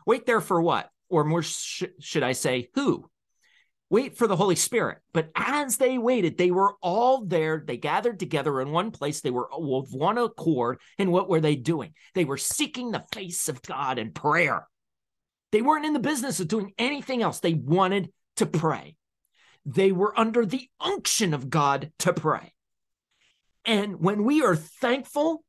Wait 0.07 0.26
there 0.26 0.40
for 0.40 0.61
what? 0.61 0.88
Or 1.09 1.24
more, 1.24 1.42
sh- 1.42 1.85
should 2.00 2.22
I 2.22 2.33
say, 2.33 2.68
who? 2.74 3.11
wait 3.92 4.16
for 4.16 4.26
the 4.26 4.37
Holy 4.37 4.57
Spirit. 4.57 4.98
But 5.12 5.31
as 5.37 5.76
they 5.76 5.98
waited, 5.98 6.38
they 6.38 6.50
were 6.50 6.76
all 6.81 7.26
there. 7.26 7.62
They 7.64 7.76
gathered 7.76 8.18
together 8.18 8.59
in 8.62 8.72
one 8.72 8.90
place. 8.90 9.20
They 9.20 9.31
were 9.31 9.52
of 9.52 9.92
one 9.92 10.16
accord. 10.16 10.81
And 10.98 11.12
what 11.12 11.28
were 11.28 11.40
they 11.40 11.57
doing? 11.57 11.92
They 12.14 12.24
were 12.24 12.38
seeking 12.38 12.90
the 12.90 13.05
face 13.12 13.50
of 13.50 13.61
God 13.61 13.98
in 13.98 14.12
prayer. 14.12 14.66
They 15.52 15.61
weren't 15.61 15.85
in 15.85 15.92
the 15.92 15.98
business 15.98 16.40
of 16.40 16.48
doing 16.48 16.72
anything 16.78 17.22
else. 17.22 17.40
They 17.40 17.52
wanted 17.52 18.11
to 18.37 18.46
pray. 18.46 18.96
They 19.64 19.92
were 19.92 20.18
under 20.18 20.44
the 20.44 20.68
unction 20.81 21.35
of 21.35 21.51
God 21.51 21.92
to 22.01 22.12
pray. 22.12 22.53
And 23.64 24.01
when 24.01 24.25
we 24.25 24.42
are 24.42 24.57
thankful, 24.57 25.44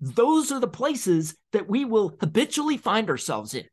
those 0.00 0.52
are 0.52 0.60
the 0.60 0.68
places 0.68 1.36
that 1.52 1.68
we 1.68 1.84
will 1.84 2.16
habitually 2.20 2.76
find 2.76 3.10
ourselves 3.10 3.54
in, 3.54 3.64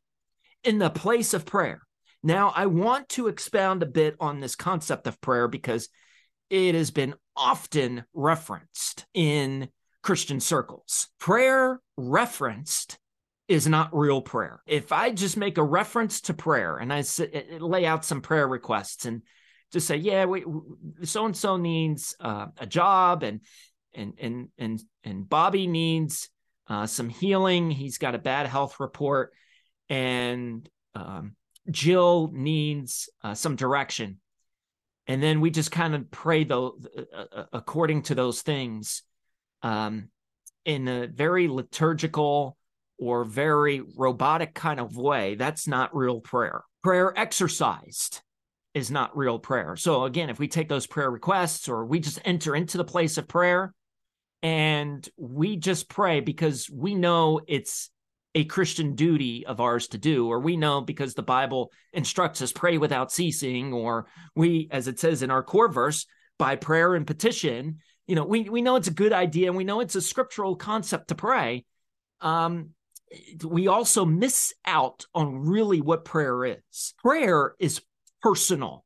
in 0.63 0.79
the 0.79 0.89
place 0.89 1.33
of 1.33 1.45
prayer. 1.45 1.81
Now, 2.23 2.51
I 2.55 2.65
want 2.65 3.09
to 3.09 3.27
expound 3.27 3.83
a 3.83 3.87
bit 3.87 4.15
on 4.19 4.39
this 4.39 4.55
concept 4.55 5.05
of 5.05 5.21
prayer 5.21 5.47
because 5.47 5.89
it 6.49 6.73
has 6.73 6.89
been 6.89 7.13
often 7.35 8.03
referenced 8.13 9.05
in 9.13 9.69
Christian 10.01 10.39
circles. 10.39 11.09
Prayer 11.19 11.79
referenced 11.97 12.97
is 13.47 13.67
not 13.67 13.95
real 13.95 14.21
prayer. 14.21 14.61
If 14.65 14.91
I 14.91 15.11
just 15.11 15.37
make 15.37 15.59
a 15.59 15.63
reference 15.63 16.21
to 16.21 16.33
prayer 16.33 16.77
and 16.77 16.91
I 16.91 17.03
lay 17.59 17.85
out 17.85 18.05
some 18.05 18.21
prayer 18.21 18.47
requests 18.47 19.05
and 19.05 19.21
just 19.71 19.87
say, 19.87 19.97
yeah, 19.97 20.25
so 21.03 21.25
and 21.25 21.35
so 21.35 21.57
needs 21.57 22.15
uh, 22.19 22.47
a 22.57 22.65
job 22.65 23.23
and 23.23 23.41
and 23.93 24.13
and 24.19 24.49
and 24.57 24.81
and 25.03 25.29
Bobby 25.29 25.67
needs 25.67 26.29
uh, 26.67 26.85
some 26.85 27.09
healing. 27.09 27.71
He's 27.71 27.97
got 27.97 28.15
a 28.15 28.19
bad 28.19 28.47
health 28.47 28.79
report, 28.79 29.33
and 29.89 30.67
um, 30.93 31.35
Jill 31.69 32.31
needs 32.33 33.09
uh, 33.23 33.33
some 33.33 33.55
direction. 33.55 34.19
And 35.07 35.21
then 35.21 35.39
we 35.39 35.51
just 35.51 35.71
kind 35.71 35.93
of 35.93 36.09
pray 36.09 36.43
though 36.43 36.77
uh, 36.97 37.25
uh, 37.31 37.45
according 37.53 38.03
to 38.03 38.15
those 38.15 38.41
things 38.41 39.03
um, 39.61 40.09
in 40.65 40.87
a 40.87 41.07
very 41.07 41.47
liturgical 41.47 42.57
or 42.97 43.23
very 43.23 43.81
robotic 43.97 44.53
kind 44.53 44.79
of 44.79 44.97
way. 44.97 45.35
That's 45.35 45.67
not 45.67 45.95
real 45.95 46.21
prayer. 46.21 46.63
Prayer 46.83 47.13
exercised 47.17 48.21
is 48.75 48.91
not 48.91 49.17
real 49.17 49.39
prayer. 49.39 49.75
So 49.77 50.03
again, 50.03 50.29
if 50.29 50.37
we 50.37 50.49
take 50.49 50.69
those 50.69 50.85
prayer 50.85 51.09
requests 51.09 51.69
or 51.69 51.85
we 51.85 51.99
just 51.99 52.19
enter 52.25 52.55
into 52.55 52.77
the 52.77 52.83
place 52.83 53.17
of 53.17 53.27
prayer 53.27 53.73
and 54.43 55.07
we 55.17 55.55
just 55.55 55.89
pray 55.89 56.19
because 56.19 56.69
we 56.69 56.93
know 56.93 57.39
it's 57.47 57.89
a 58.35 58.43
Christian 58.43 58.93
duty 58.95 59.45
of 59.45 59.61
ours 59.61 59.87
to 59.87 59.97
do, 59.97 60.27
or 60.27 60.41
we 60.41 60.57
know 60.57 60.81
because 60.81 61.13
the 61.13 61.23
Bible 61.23 61.71
instructs 61.93 62.41
us 62.41 62.51
pray 62.51 62.77
without 62.77 63.13
ceasing, 63.13 63.71
or 63.71 64.07
we, 64.35 64.67
as 64.71 64.89
it 64.89 64.99
says 64.99 65.23
in 65.23 65.31
our 65.31 65.41
core 65.41 65.71
verse, 65.71 66.05
by 66.37 66.57
prayer 66.57 66.95
and 66.95 67.07
petition, 67.07 67.77
you 68.07 68.15
know, 68.15 68.25
we, 68.25 68.49
we 68.49 68.61
know 68.61 68.75
it's 68.75 68.89
a 68.89 68.93
good 68.93 69.13
idea 69.13 69.47
and 69.47 69.55
we 69.55 69.63
know 69.63 69.79
it's 69.79 69.95
a 69.95 70.01
scriptural 70.01 70.57
concept 70.57 71.07
to 71.07 71.15
pray. 71.15 71.63
Um, 72.19 72.71
we 73.41 73.67
also 73.67 74.03
miss 74.03 74.53
out 74.65 75.05
on 75.15 75.47
really 75.47 75.79
what 75.79 76.03
prayer 76.03 76.43
is. 76.43 76.93
Prayer 77.01 77.55
is 77.57 77.81
personal. 78.25 78.83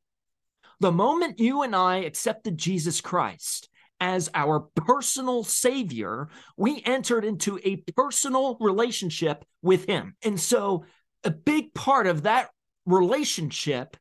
The 0.80 0.92
moment 0.92 1.40
you 1.40 1.62
and 1.62 1.74
I 1.74 2.00
accepted 2.00 2.58
Jesus 2.58 3.00
Christ, 3.00 3.70
as 3.98 4.28
our 4.34 4.60
personal 4.76 5.44
savior, 5.44 6.28
we 6.58 6.82
entered 6.84 7.24
into 7.24 7.58
a 7.64 7.76
personal 7.96 8.58
relationship 8.60 9.46
with 9.62 9.86
him. 9.86 10.14
And 10.22 10.38
so, 10.38 10.84
a 11.24 11.30
big 11.30 11.72
part 11.72 12.06
of 12.06 12.24
that 12.24 12.50
relationship 12.84 13.96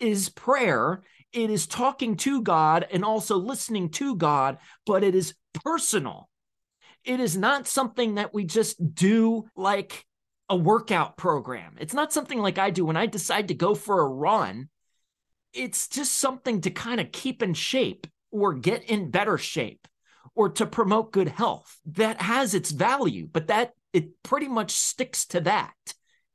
is 0.00 0.28
prayer. 0.28 1.04
It 1.32 1.50
is 1.50 1.68
talking 1.68 2.16
to 2.16 2.42
God 2.42 2.84
and 2.90 3.04
also 3.04 3.36
listening 3.36 3.90
to 3.90 4.16
God, 4.16 4.58
but 4.86 5.04
it 5.04 5.14
is 5.14 5.34
personal. 5.64 6.28
It 7.04 7.20
is 7.20 7.36
not 7.36 7.68
something 7.68 8.16
that 8.16 8.34
we 8.34 8.42
just 8.42 8.94
do 8.94 9.44
like 9.54 10.04
a 10.48 10.56
workout 10.56 11.16
program. 11.16 11.76
It's 11.78 11.94
not 11.94 12.12
something 12.12 12.40
like 12.40 12.58
I 12.58 12.70
do 12.70 12.84
when 12.84 12.96
I 12.96 13.06
decide 13.06 13.48
to 13.48 13.54
go 13.54 13.76
for 13.76 14.00
a 14.00 14.08
run. 14.08 14.68
It's 15.52 15.88
just 15.88 16.14
something 16.14 16.60
to 16.62 16.70
kind 16.70 17.00
of 17.00 17.12
keep 17.12 17.42
in 17.42 17.54
shape 17.54 18.06
or 18.30 18.54
get 18.54 18.84
in 18.84 19.10
better 19.10 19.38
shape 19.38 19.86
or 20.34 20.50
to 20.50 20.66
promote 20.66 21.12
good 21.12 21.28
health. 21.28 21.78
That 21.86 22.20
has 22.22 22.54
its 22.54 22.70
value, 22.70 23.28
but 23.30 23.48
that 23.48 23.72
it 23.92 24.22
pretty 24.22 24.48
much 24.48 24.70
sticks 24.70 25.26
to 25.26 25.40
that. 25.40 25.74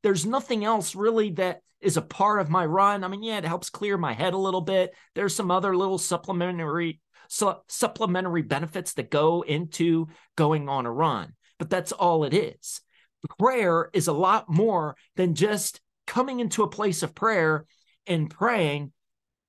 There's 0.03 0.25
nothing 0.25 0.65
else 0.65 0.95
really 0.95 1.31
that 1.31 1.61
is 1.81 1.97
a 1.97 2.01
part 2.01 2.41
of 2.41 2.49
my 2.49 2.65
run. 2.65 3.03
I 3.03 3.07
mean, 3.07 3.23
yeah, 3.23 3.37
it 3.37 3.45
helps 3.45 3.69
clear 3.69 3.97
my 3.97 4.13
head 4.13 4.33
a 4.33 4.37
little 4.37 4.61
bit. 4.61 4.93
There's 5.13 5.35
some 5.35 5.51
other 5.51 5.75
little 5.75 5.97
supplementary 5.97 6.99
su- 7.29 7.55
supplementary 7.67 8.41
benefits 8.41 8.93
that 8.93 9.09
go 9.09 9.41
into 9.41 10.07
going 10.35 10.69
on 10.69 10.85
a 10.85 10.91
run, 10.91 11.33
but 11.57 11.69
that's 11.69 11.91
all 11.91 12.23
it 12.23 12.33
is. 12.33 12.81
Prayer 13.39 13.89
is 13.93 14.07
a 14.07 14.13
lot 14.13 14.49
more 14.49 14.95
than 15.15 15.33
just 15.35 15.81
coming 16.05 16.39
into 16.39 16.63
a 16.63 16.69
place 16.69 17.01
of 17.01 17.15
prayer 17.15 17.65
and 18.05 18.29
praying 18.29 18.91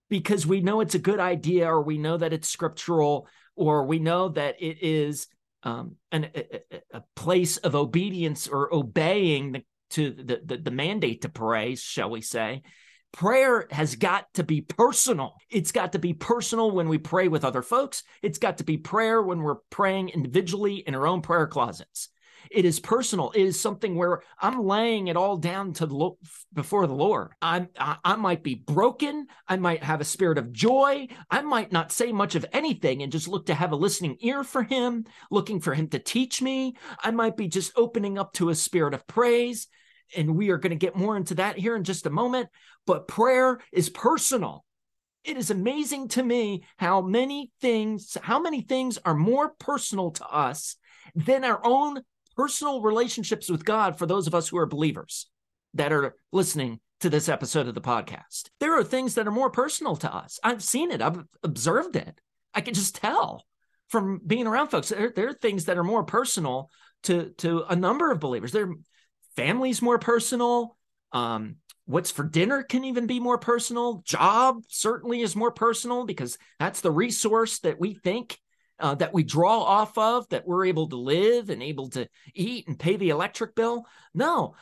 because 0.09 0.47
we 0.47 0.61
know 0.61 0.81
it's 0.81 0.95
a 0.95 1.01
good 1.01 1.21
idea 1.21 1.69
or 1.69 1.83
we 1.83 1.99
know 1.99 2.17
that 2.17 2.33
it's 2.33 2.49
scriptural 2.49 3.29
or 3.55 3.87
we 3.87 3.99
know 3.99 4.29
that 4.29 4.57
it 4.61 4.79
is 4.83 5.27
um, 5.63 5.97
an, 6.13 6.29
a, 6.35 6.61
a, 6.93 7.03
place 7.17 7.57
of 7.57 7.75
obedience 7.75 8.47
or 8.47 8.73
obeying 8.73 9.53
the, 9.53 9.65
to 9.91 10.11
the, 10.11 10.41
the, 10.45 10.57
the 10.59 10.71
mandate 10.71 11.23
to 11.23 11.29
pray, 11.29 11.75
shall 11.75 12.11
we 12.11 12.21
say. 12.21 12.63
Prayer 13.13 13.67
has 13.71 13.97
got 13.97 14.33
to 14.35 14.45
be 14.45 14.61
personal. 14.61 15.35
It's 15.51 15.73
got 15.73 15.93
to 15.93 15.99
be 15.99 16.13
personal 16.13 16.71
when 16.71 16.89
we 16.89 16.99
pray 16.99 17.29
with 17.29 17.45
other 17.45 17.63
folks. 17.63 18.03
It's 18.23 18.39
got 18.39 18.59
to 18.59 18.65
be 18.65 18.77
prayer 18.77 19.23
when 19.23 19.41
we're 19.41 19.57
praying 19.71 20.11
individually 20.11 20.77
in 20.87 20.95
our 20.95 21.07
own 21.07 21.23
prayer 21.23 21.47
closets. 21.47 22.11
It 22.51 22.65
is 22.65 22.81
personal. 22.81 23.31
It 23.33 23.43
is 23.43 23.61
something 23.61 23.97
where 23.97 24.23
I'm 24.41 24.65
laying 24.65 25.09
it 25.09 25.17
all 25.17 25.37
down 25.37 25.73
to 25.75 25.87
the 25.87 26.11
before 26.53 26.87
the 26.87 26.95
Lord. 26.95 27.33
I'm 27.43 27.69
I, 27.79 27.97
I 28.05 28.17
might 28.17 28.43
be 28.43 28.55
broken. 28.55 29.27
I 29.49 29.57
might 29.57 29.83
have 29.83 30.01
a 30.01 30.05
spirit 30.05 30.39
of 30.39 30.53
joy. 30.53 31.09
I 31.31 31.43
might 31.43 31.73
not 31.73 31.93
say 31.93 32.13
much 32.13 32.35
of 32.35 32.47
anything 32.53 33.03
and 33.03 33.13
just 33.13 33.29
look 33.29 33.47
to 33.47 33.55
have 33.55 33.73
a 33.73 33.77
listening 33.77 34.17
ear 34.21 34.45
for 34.45 34.63
Him, 34.63 35.05
looking 35.31 35.61
for 35.61 35.75
Him 35.75 35.89
to 35.89 35.99
teach 35.99 36.43
me. 36.43 36.77
I 37.03 37.11
might 37.11 37.37
be 37.37 37.49
just 37.49 37.73
opening 37.77 38.19
up 38.19 38.33
to 38.35 38.51
a 38.51 38.55
spirit 38.55 38.95
of 38.95 39.07
praise. 39.07 39.69
And 40.17 40.37
we 40.37 40.51
are 40.51 40.59
going 40.59 40.71
to 40.71 40.77
get 40.77 40.95
more 40.95 41.17
into 41.17 41.35
that 41.37 41.59
here 41.59 41.75
in 41.75 41.83
just 41.83 42.07
a 42.07 42.11
moment. 42.11 42.49
But 42.87 43.09
prayer 43.09 43.59
is 43.73 43.91
personal 43.91 44.65
it 45.27 45.37
is 45.37 45.51
amazing 45.51 46.07
to 46.07 46.23
me 46.23 46.63
how 46.77 47.01
many 47.01 47.51
things 47.61 48.17
how 48.23 48.39
many 48.39 48.61
things 48.61 48.99
are 49.05 49.15
more 49.15 49.51
personal 49.59 50.13
to 50.13 50.27
us 50.27 50.77
than 51.15 51.45
our 51.45 51.61
own 51.65 52.01
personal 52.37 52.81
relationships 52.81 53.51
with 53.51 53.65
God 53.65 53.99
for 53.99 54.07
those 54.07 54.27
of 54.27 54.35
us 54.35 54.49
who 54.49 54.59
are 54.59 54.67
believers 54.67 55.29
that 55.75 55.93
are 55.93 56.15
listening 56.33 56.81
to 57.01 57.11
this 57.11 57.29
episode 57.29 57.67
of 57.67 57.75
the 57.75 57.81
podcast. 57.81 58.49
There 58.61 58.79
are 58.79 58.85
things 58.85 59.15
that 59.15 59.27
are 59.27 59.33
more 59.33 59.51
personal 59.51 59.97
to 59.97 60.15
us. 60.15 60.39
I've 60.43 60.63
seen 60.63 60.91
it, 60.91 61.03
I've 61.03 61.23
observed 61.43 61.97
it. 61.97 62.21
I 62.55 62.61
can 62.61 62.75
just 62.75 62.97
tell 62.97 63.45
from 63.89 64.21
being 64.27 64.47
around 64.47 64.69
folks. 64.69 64.89
There, 64.89 65.13
there 65.15 65.29
are 65.29 65.35
things 65.35 65.67
that 65.67 65.79
are 65.79 65.85
more 65.85 66.05
personal 66.05 66.71
to 67.05 67.31
to 67.39 67.65
a 67.69 67.77
number 67.77 68.11
of 68.11 68.21
believers. 68.21 68.53
Their 68.53 68.75
families 69.37 69.83
more 69.83 69.99
personal. 69.99 70.77
Um, 71.13 71.57
what's 71.85 72.11
for 72.11 72.25
dinner 72.25 72.63
can 72.63 72.85
even 72.85 73.07
be 73.07 73.21
more 73.21 73.39
personal. 73.39 74.03
Job 74.05 74.63
certainly 74.69 75.21
is 75.21 75.37
more 75.37 75.53
personal 75.53 76.05
because 76.05 76.39
that's 76.59 76.81
the 76.81 76.91
resource 76.91 77.61
that 77.61 77.79
we 77.79 77.95
think 77.95 78.39
uh, 78.79 78.95
that 78.97 79.13
we 79.15 79.23
draw 79.23 79.63
off 79.63 79.97
of 79.97 80.29
that 80.29 80.47
we're 80.47 80.67
able 80.67 80.89
to 80.89 80.97
live 80.97 81.51
and 81.51 81.63
able 81.63 81.89
to 81.91 82.09
eat 82.35 82.69
and 82.69 82.79
pay 82.79 82.97
the 82.97 83.11
electric 83.11 83.55
bill. 83.55 83.87
No, 84.15 84.55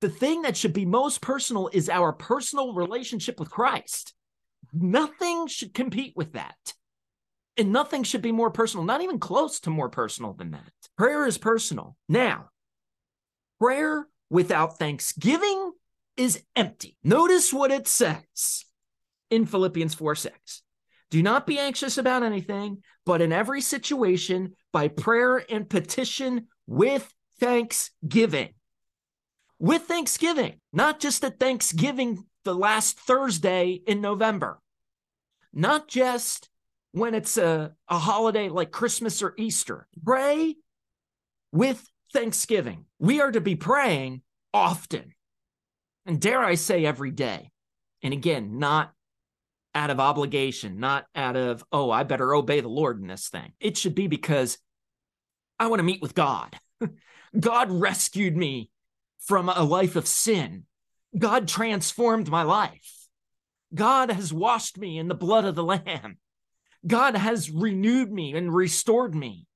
the 0.00 0.08
thing 0.08 0.42
that 0.42 0.56
should 0.56 0.72
be 0.72 0.84
most 0.84 1.20
personal 1.20 1.70
is 1.72 1.88
our 1.88 2.12
personal 2.12 2.74
relationship 2.74 3.38
with 3.38 3.50
Christ. 3.50 4.14
Nothing 4.72 5.46
should 5.46 5.74
compete 5.74 6.14
with 6.16 6.32
that. 6.32 6.74
And 7.56 7.72
nothing 7.72 8.02
should 8.02 8.22
be 8.22 8.32
more 8.32 8.50
personal, 8.50 8.84
not 8.84 9.02
even 9.02 9.18
close 9.18 9.60
to 9.60 9.70
more 9.70 9.90
personal 9.90 10.32
than 10.32 10.52
that. 10.52 10.72
Prayer 10.96 11.26
is 11.26 11.36
personal. 11.36 11.96
Now, 12.08 12.48
prayer 13.60 14.08
without 14.30 14.78
thanksgiving 14.78 15.72
is 16.16 16.42
empty. 16.56 16.96
Notice 17.04 17.52
what 17.52 17.70
it 17.70 17.86
says 17.86 18.64
in 19.30 19.46
Philippians 19.46 19.94
4 19.94 20.14
6. 20.14 20.62
Do 21.12 21.22
not 21.22 21.46
be 21.46 21.58
anxious 21.58 21.98
about 21.98 22.22
anything, 22.22 22.82
but 23.04 23.20
in 23.20 23.32
every 23.32 23.60
situation, 23.60 24.56
by 24.72 24.88
prayer 24.88 25.44
and 25.50 25.68
petition 25.68 26.46
with 26.66 27.12
thanksgiving. 27.38 28.54
With 29.58 29.82
thanksgiving, 29.82 30.54
not 30.72 31.00
just 31.00 31.22
at 31.22 31.38
Thanksgiving 31.38 32.24
the 32.44 32.54
last 32.54 32.98
Thursday 32.98 33.82
in 33.86 34.00
November, 34.00 34.58
not 35.52 35.86
just 35.86 36.48
when 36.92 37.12
it's 37.12 37.36
a, 37.36 37.74
a 37.88 37.98
holiday 37.98 38.48
like 38.48 38.70
Christmas 38.70 39.22
or 39.22 39.34
Easter. 39.36 39.86
Pray 40.02 40.56
with 41.52 41.86
thanksgiving. 42.14 42.86
We 42.98 43.20
are 43.20 43.32
to 43.32 43.40
be 43.42 43.54
praying 43.54 44.22
often, 44.54 45.12
and 46.06 46.18
dare 46.18 46.40
I 46.42 46.54
say, 46.54 46.86
every 46.86 47.10
day. 47.10 47.50
And 48.02 48.14
again, 48.14 48.58
not 48.58 48.94
out 49.74 49.90
of 49.90 50.00
obligation, 50.00 50.78
not 50.78 51.06
out 51.14 51.36
of, 51.36 51.64
oh, 51.72 51.90
I 51.90 52.02
better 52.02 52.34
obey 52.34 52.60
the 52.60 52.68
Lord 52.68 53.00
in 53.00 53.06
this 53.06 53.28
thing. 53.28 53.52
It 53.60 53.76
should 53.76 53.94
be 53.94 54.06
because 54.06 54.58
I 55.58 55.68
want 55.68 55.80
to 55.80 55.84
meet 55.84 56.02
with 56.02 56.14
God. 56.14 56.58
God 57.38 57.70
rescued 57.70 58.36
me 58.36 58.70
from 59.20 59.48
a 59.48 59.62
life 59.62 59.96
of 59.96 60.06
sin. 60.06 60.64
God 61.16 61.48
transformed 61.48 62.28
my 62.28 62.42
life. 62.42 63.06
God 63.74 64.10
has 64.10 64.32
washed 64.32 64.78
me 64.78 64.98
in 64.98 65.08
the 65.08 65.14
blood 65.14 65.44
of 65.44 65.54
the 65.54 65.64
Lamb. 65.64 66.18
God 66.86 67.16
has 67.16 67.50
renewed 67.50 68.10
me 68.12 68.34
and 68.34 68.54
restored 68.54 69.14
me. 69.14 69.46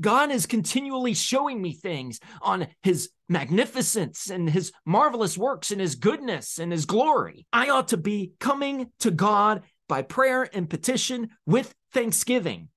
God 0.00 0.30
is 0.30 0.46
continually 0.46 1.14
showing 1.14 1.60
me 1.60 1.72
things 1.72 2.20
on 2.40 2.68
his 2.82 3.10
magnificence 3.28 4.30
and 4.30 4.48
his 4.48 4.72
marvelous 4.84 5.36
works 5.36 5.70
and 5.70 5.80
his 5.80 5.94
goodness 5.94 6.58
and 6.58 6.72
his 6.72 6.86
glory. 6.86 7.46
I 7.52 7.68
ought 7.68 7.88
to 7.88 7.96
be 7.96 8.32
coming 8.40 8.90
to 9.00 9.10
God 9.10 9.62
by 9.88 10.02
prayer 10.02 10.48
and 10.52 10.68
petition 10.68 11.30
with 11.46 11.74
thanksgiving. 11.92 12.68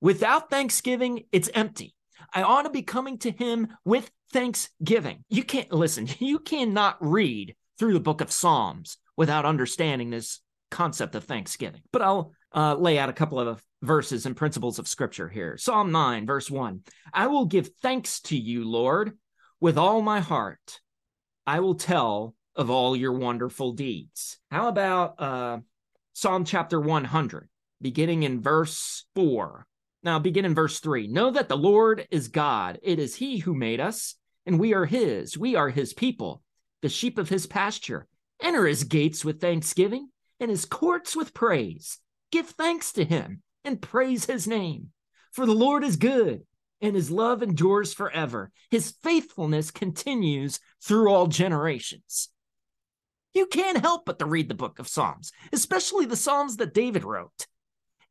Without 0.00 0.50
thanksgiving, 0.50 1.24
it's 1.32 1.50
empty. 1.54 1.94
I 2.32 2.42
ought 2.42 2.62
to 2.62 2.70
be 2.70 2.82
coming 2.82 3.18
to 3.18 3.30
him 3.30 3.68
with 3.84 4.10
thanksgiving. 4.32 5.24
You 5.28 5.42
can't 5.42 5.72
listen, 5.72 6.08
you 6.18 6.38
cannot 6.38 6.96
read 7.00 7.54
through 7.78 7.94
the 7.94 8.00
book 8.00 8.20
of 8.20 8.32
Psalms 8.32 8.98
without 9.16 9.44
understanding 9.44 10.10
this 10.10 10.40
concept 10.70 11.14
of 11.14 11.24
thanksgiving. 11.24 11.82
But 11.92 12.02
I'll 12.02 12.32
uh, 12.54 12.74
lay 12.74 12.98
out 12.98 13.08
a 13.08 13.14
couple 13.14 13.38
of 13.38 13.62
verses 13.82 14.26
and 14.26 14.36
principles 14.36 14.78
of 14.78 14.88
scripture 14.88 15.28
here. 15.28 15.56
Psalm 15.56 15.92
9, 15.92 16.26
verse 16.26 16.50
1 16.50 16.80
I 17.12 17.26
will 17.28 17.46
give 17.46 17.70
thanks 17.82 18.20
to 18.22 18.36
you, 18.36 18.68
Lord, 18.68 19.16
with 19.60 19.78
all 19.78 20.02
my 20.02 20.20
heart. 20.20 20.80
I 21.46 21.60
will 21.60 21.74
tell 21.74 22.34
of 22.54 22.70
all 22.70 22.96
your 22.96 23.12
wonderful 23.12 23.72
deeds. 23.72 24.38
How 24.50 24.68
about 24.68 25.20
uh, 25.20 25.58
Psalm 26.12 26.44
chapter 26.44 26.80
100, 26.80 27.48
beginning 27.80 28.22
in 28.22 28.40
verse 28.40 29.04
4? 29.14 29.66
Now, 30.02 30.18
begin 30.18 30.44
in 30.44 30.54
verse 30.54 30.80
3. 30.80 31.08
Know 31.08 31.30
that 31.30 31.48
the 31.48 31.56
Lord 31.56 32.06
is 32.10 32.28
God. 32.28 32.78
It 32.82 32.98
is 32.98 33.16
He 33.16 33.38
who 33.38 33.54
made 33.54 33.80
us, 33.80 34.14
and 34.44 34.58
we 34.58 34.74
are 34.74 34.86
His. 34.86 35.36
We 35.36 35.56
are 35.56 35.70
His 35.70 35.92
people, 35.92 36.42
the 36.82 36.88
sheep 36.88 37.18
of 37.18 37.28
His 37.28 37.46
pasture. 37.46 38.06
Enter 38.40 38.66
His 38.66 38.84
gates 38.84 39.24
with 39.24 39.40
thanksgiving 39.40 40.10
and 40.38 40.50
His 40.50 40.64
courts 40.64 41.16
with 41.16 41.34
praise. 41.34 41.98
Give 42.30 42.46
thanks 42.46 42.92
to 42.92 43.04
Him 43.04 43.42
and 43.66 43.82
praise 43.82 44.24
his 44.24 44.46
name. 44.46 44.90
For 45.32 45.44
the 45.44 45.52
Lord 45.52 45.84
is 45.84 45.96
good, 45.96 46.42
and 46.80 46.94
his 46.94 47.10
love 47.10 47.42
endures 47.42 47.92
forever. 47.92 48.50
His 48.70 48.94
faithfulness 49.02 49.70
continues 49.70 50.60
through 50.82 51.10
all 51.10 51.26
generations. 51.26 52.28
You 53.34 53.46
can't 53.46 53.78
help 53.78 54.06
but 54.06 54.18
to 54.18 54.26
read 54.26 54.48
the 54.48 54.54
book 54.54 54.78
of 54.78 54.88
Psalms, 54.88 55.32
especially 55.52 56.06
the 56.06 56.16
Psalms 56.16 56.56
that 56.56 56.74
David 56.74 57.04
wrote, 57.04 57.46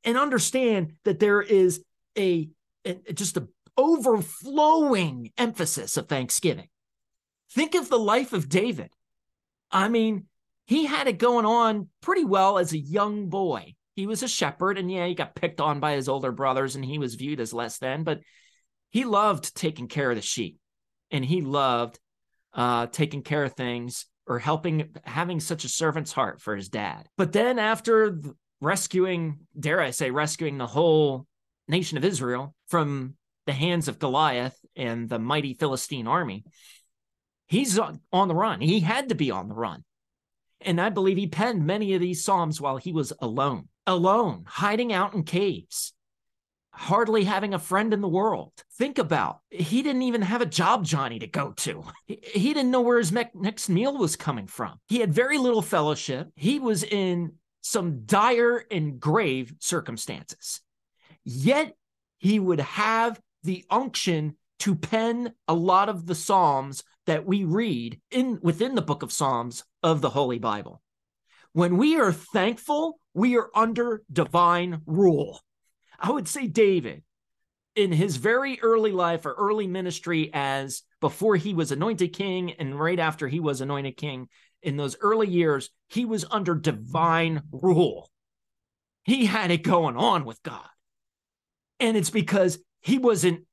and 0.04 0.18
understand 0.18 0.94
that 1.04 1.20
there 1.20 1.42
is 1.42 1.84
a, 2.18 2.50
a 2.86 2.94
just 3.14 3.38
a 3.38 3.48
overflowing 3.78 5.32
emphasis 5.38 5.98
of 5.98 6.08
thanksgiving. 6.08 6.70
Think 7.52 7.76
of 7.76 7.90
the 7.90 8.00
life 8.00 8.34
of 8.34 8.50
David. 8.50 8.92
I 9.72 9.90
mean, 9.90 10.28
he 10.66 10.86
had 10.86 11.08
it 11.08 11.18
going 11.18 11.46
on 11.46 11.90
pretty 12.02 12.24
well 12.24 12.58
as 12.58 12.72
a 12.72 12.78
young 12.78 13.30
boy 13.30 13.76
he 13.96 14.08
was 14.08 14.24
a 14.24 14.28
shepherd 14.28 14.78
and 14.78 14.92
yeah 14.92 15.06
he 15.08 15.16
got 15.16 15.36
picked 15.36 15.62
on 15.62 15.80
by 15.80 15.94
his 15.94 16.10
older 16.10 16.32
brothers 16.32 16.76
and 16.76 16.86
he 16.86 17.00
was 17.00 17.16
viewed 17.16 17.40
as 17.40 17.54
less 17.54 17.78
than 17.78 18.04
but 18.04 18.20
he 18.96 19.04
loved 19.04 19.56
taking 19.56 19.88
care 19.88 20.10
of 20.10 20.16
the 20.16 20.22
sheep 20.22 20.58
and 21.12 21.24
he 21.24 21.42
loved 21.42 22.00
uh, 22.54 22.88
taking 22.88 23.22
care 23.22 23.44
of 23.44 23.54
things 23.54 24.06
or 24.26 24.40
helping 24.40 24.90
having 25.04 25.40
such 25.40 25.66
a 25.66 25.70
servant's 25.70 26.12
heart 26.12 26.42
for 26.42 26.56
his 26.56 26.70
dad. 26.70 27.08
But 27.18 27.32
then 27.32 27.60
after 27.60 28.20
rescuing 28.62 29.40
dare 29.60 29.82
i 29.82 29.92
say 29.92 30.10
rescuing 30.10 30.58
the 30.58 30.66
whole 30.66 31.28
nation 31.68 31.98
of 31.98 32.06
israel 32.06 32.56
from 32.70 33.14
the 33.46 33.54
hands 33.54 33.90
of 33.90 34.00
goliath 34.00 34.58
and 34.78 35.10
the 35.10 35.20
mighty 35.20 35.54
philistine 35.54 36.08
army 36.08 36.46
he's 37.48 37.80
on 37.80 38.28
the 38.28 38.36
run. 38.36 38.62
He 38.62 38.80
had 38.80 39.10
to 39.10 39.16
be 39.16 39.32
on 39.32 39.48
the 39.48 39.56
run. 39.56 39.84
And 40.62 40.80
I 40.80 40.90
believe 40.90 41.18
he 41.18 41.28
penned 41.28 41.66
many 41.66 41.94
of 41.94 42.02
these 42.02 42.24
Psalms 42.24 42.60
while 42.60 42.78
he 42.78 42.92
was 42.92 43.14
alone, 43.20 43.68
alone, 43.86 44.46
hiding 44.48 44.94
out 44.94 45.14
in 45.14 45.24
caves, 45.24 45.94
hardly 46.76 47.24
having 47.24 47.54
a 47.54 47.60
friend 47.60 47.94
in 47.94 48.02
the 48.02 48.08
world. 48.08 48.52
Think 48.78 48.98
about 48.98 49.40
he 49.50 49.82
didn't 49.82 50.02
even 50.04 50.22
have 50.22 50.42
a 50.42 50.46
job 50.46 50.84
Johnny 50.84 51.20
to 51.20 51.28
go 51.28 51.52
to. 51.58 51.84
He, 52.06 52.54
didn't 52.54 52.72
know 52.72 52.82
where 52.82 52.98
his 52.98 53.12
me- 53.12 53.30
next 53.34 53.70
meal 53.70 53.98
was 53.98 54.16
coming 54.16 54.48
from. 54.48 54.80
He 54.88 55.00
had 55.00 55.14
very 55.14 55.38
little 55.38 55.62
fellowship. 55.62 56.30
He 56.36 56.60
was 56.60 56.84
in 56.84 57.34
some 57.62 58.06
dire 58.06 58.64
and 58.70 59.00
grave 59.00 59.54
circumstances. 59.60 60.62
Yet 61.24 61.74
he 62.20 62.40
would 62.40 62.60
have 62.60 63.20
the 63.44 63.66
unction 63.70 64.36
to 64.60 64.76
pen 64.76 65.34
a 65.48 65.54
lot 65.54 65.90
of 65.90 66.06
the 66.06 66.16
Psalms 66.16 66.84
that 67.08 67.26
we 67.26 67.44
read 67.44 68.00
in 68.12 68.40
within 68.42 68.76
the 68.76 68.82
book 68.82 69.04
of 69.04 69.12
Psalms 69.12 69.64
of 69.82 70.02
the 70.02 70.10
Holy 70.10 70.40
Bible. 70.40 70.82
When 71.54 71.78
we 71.78 71.98
are 72.00 72.12
thankful, 72.12 73.00
we 73.14 73.38
are 73.38 73.50
under 73.56 74.04
divine 74.12 74.82
rule. 74.86 75.40
I 76.00 76.12
would 76.12 76.28
say 76.28 76.48
David, 76.48 77.04
in 77.76 77.92
his 77.92 78.18
very 78.18 78.60
early 78.62 78.92
life 78.92 79.26
or 79.26 79.34
early 79.34 79.68
ministry, 79.68 80.30
as 80.34 80.84
before 81.02 81.36
he 81.36 81.54
was 81.54 81.72
anointed 81.72 82.14
king 82.14 82.54
and 82.54 82.80
right 82.80 83.00
after 83.00 83.28
he 83.28 83.40
was 83.40 83.62
anointed 83.62 83.98
king, 83.98 84.30
in 84.62 84.78
those 84.78 84.98
early 85.02 85.28
years, 85.28 85.70
he 85.88 86.06
was 86.06 86.26
under 86.32 86.56
divine 86.56 87.44
rule. 87.52 88.10
He 89.04 89.26
had 89.26 89.52
it 89.52 89.62
going 89.62 89.98
on 89.98 90.26
with 90.26 90.42
God. 90.42 90.68
And 91.80 91.96
it's 91.96 92.10
because 92.10 92.58
he 92.82 92.98
wasn't 92.98 93.46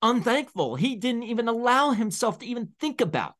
unthankful. 0.00 0.76
He 0.76 0.96
didn't 0.96 1.24
even 1.24 1.48
allow 1.48 1.90
himself 1.90 2.38
to 2.38 2.46
even 2.46 2.70
think 2.80 3.00
about 3.00 3.34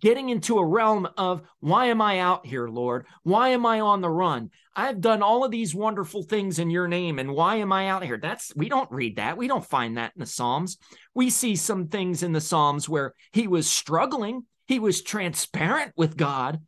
getting 0.00 0.28
into 0.28 0.58
a 0.58 0.66
realm 0.66 1.08
of 1.16 1.42
why 1.60 1.86
am 1.86 2.00
I 2.00 2.18
out 2.18 2.46
here, 2.46 2.68
Lord? 2.68 3.06
Why 3.22 3.50
am 3.50 3.64
I 3.66 3.80
on 3.80 4.00
the 4.00 4.10
run? 4.10 4.50
I've 4.76 5.00
done 5.00 5.22
all 5.22 5.44
of 5.44 5.50
these 5.50 5.74
wonderful 5.74 6.22
things 6.22 6.58
in 6.58 6.70
your 6.70 6.88
name, 6.88 7.18
and 7.18 7.32
why 7.32 7.56
am 7.56 7.72
I 7.72 7.88
out 7.88 8.04
here? 8.04 8.18
That's 8.18 8.54
we 8.54 8.68
don't 8.68 8.90
read 8.90 9.16
that. 9.16 9.36
We 9.36 9.48
don't 9.48 9.64
find 9.64 9.96
that 9.96 10.12
in 10.14 10.20
the 10.20 10.26
Psalms. 10.26 10.78
We 11.14 11.30
see 11.30 11.56
some 11.56 11.88
things 11.88 12.22
in 12.22 12.32
the 12.32 12.40
Psalms 12.40 12.88
where 12.88 13.14
he 13.32 13.48
was 13.48 13.70
struggling, 13.70 14.44
he 14.66 14.78
was 14.78 15.02
transparent 15.02 15.92
with 15.96 16.16
God 16.16 16.60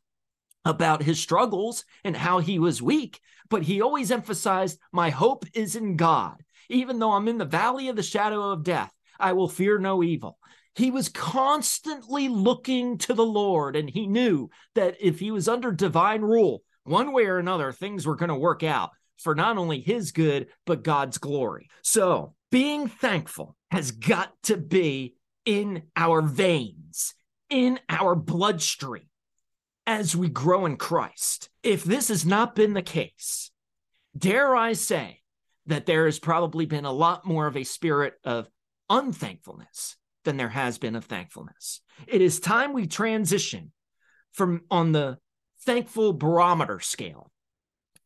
about 0.64 1.02
his 1.02 1.20
struggles 1.20 1.84
and 2.04 2.16
how 2.16 2.38
he 2.38 2.58
was 2.58 2.82
weak, 2.82 3.20
but 3.48 3.62
he 3.62 3.80
always 3.80 4.10
emphasized, 4.10 4.78
My 4.92 5.10
hope 5.10 5.44
is 5.54 5.76
in 5.76 5.96
God. 5.96 6.42
Even 6.68 6.98
though 6.98 7.12
I'm 7.12 7.28
in 7.28 7.38
the 7.38 7.44
valley 7.44 7.88
of 7.88 7.96
the 7.96 8.02
shadow 8.02 8.52
of 8.52 8.62
death, 8.62 8.92
I 9.18 9.32
will 9.32 9.48
fear 9.48 9.78
no 9.78 10.02
evil. 10.02 10.38
He 10.74 10.90
was 10.90 11.08
constantly 11.08 12.28
looking 12.28 12.98
to 12.98 13.14
the 13.14 13.24
Lord, 13.24 13.76
and 13.76 13.90
he 13.90 14.06
knew 14.06 14.50
that 14.74 14.96
if 15.00 15.18
he 15.18 15.30
was 15.30 15.48
under 15.48 15.72
divine 15.72 16.22
rule, 16.22 16.62
one 16.84 17.12
way 17.12 17.26
or 17.26 17.38
another, 17.38 17.72
things 17.72 18.06
were 18.06 18.16
going 18.16 18.28
to 18.28 18.34
work 18.34 18.62
out 18.62 18.90
for 19.18 19.34
not 19.34 19.58
only 19.58 19.80
his 19.80 20.12
good, 20.12 20.48
but 20.66 20.84
God's 20.84 21.18
glory. 21.18 21.68
So, 21.82 22.34
being 22.50 22.88
thankful 22.88 23.56
has 23.70 23.90
got 23.90 24.32
to 24.44 24.56
be 24.56 25.14
in 25.44 25.82
our 25.96 26.22
veins, 26.22 27.14
in 27.48 27.78
our 27.88 28.14
bloodstream 28.14 29.08
as 29.86 30.16
we 30.16 30.28
grow 30.28 30.66
in 30.66 30.76
Christ. 30.76 31.50
If 31.62 31.84
this 31.84 32.08
has 32.08 32.24
not 32.24 32.54
been 32.54 32.74
the 32.74 32.82
case, 32.82 33.50
dare 34.16 34.54
I 34.54 34.72
say 34.72 35.20
that 35.66 35.86
there 35.86 36.06
has 36.06 36.18
probably 36.18 36.66
been 36.66 36.84
a 36.84 36.92
lot 36.92 37.24
more 37.24 37.46
of 37.46 37.56
a 37.56 37.64
spirit 37.64 38.14
of 38.24 38.48
unthankfulness 38.88 39.96
than 40.30 40.36
there 40.36 40.48
has 40.48 40.78
been 40.78 40.94
of 40.94 41.06
thankfulness. 41.06 41.80
It 42.06 42.20
is 42.20 42.38
time 42.38 42.72
we 42.72 42.86
transition 42.86 43.72
from 44.30 44.60
on 44.70 44.92
the 44.92 45.18
thankful 45.62 46.12
barometer 46.12 46.78
scale 46.78 47.32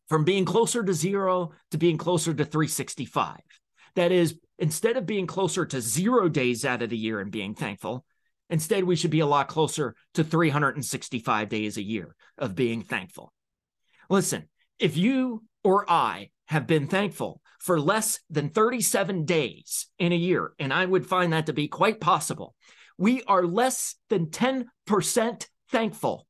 from 0.09 0.25
being 0.25 0.47
closer 0.47 0.83
to 0.83 0.95
zero 0.95 1.53
to 1.71 1.77
being 1.77 1.99
closer 1.99 2.33
to 2.33 2.47
365. 2.47 3.37
That 3.97 4.11
is, 4.11 4.41
instead 4.59 4.97
of 4.97 5.05
being 5.05 5.27
closer 5.27 5.67
to 5.67 5.83
zero 5.83 6.31
days 6.31 6.65
out 6.65 6.81
of 6.81 6.89
the 6.89 6.97
year 6.97 7.21
and 7.21 7.31
being 7.31 7.55
thankful, 7.55 8.07
instead 8.49 8.85
we 8.85 8.97
should 8.97 9.11
be 9.11 9.21
a 9.21 9.27
lot 9.27 9.49
closer 9.49 9.95
to 10.15 10.25
365 10.25 11.51
days 11.51 11.77
a 11.77 11.83
year 11.83 12.17
of 12.39 12.55
being 12.55 12.81
thankful. 12.81 13.35
Listen, 14.09 14.49
if 14.79 14.97
you 14.97 15.45
or 15.63 15.85
I 15.91 16.31
have 16.47 16.67
been 16.67 16.87
thankful 16.87 17.43
for 17.65 17.81
less 17.81 18.21
than 18.29 18.51
37 18.51 19.25
days 19.25 19.87
in 19.99 20.13
a 20.13 20.17
year, 20.17 20.53
and 20.59 20.71
I 20.71 20.85
would 20.85 21.07
find 21.07 21.33
that 21.33 21.47
to 21.47 21.55
be 21.55 21.67
quite 21.67 21.99
possible. 21.99 22.55
We 22.99 23.23
are 23.23 23.43
less 23.43 23.97
than 24.11 24.27
10% 24.27 25.47
thankful 25.71 26.27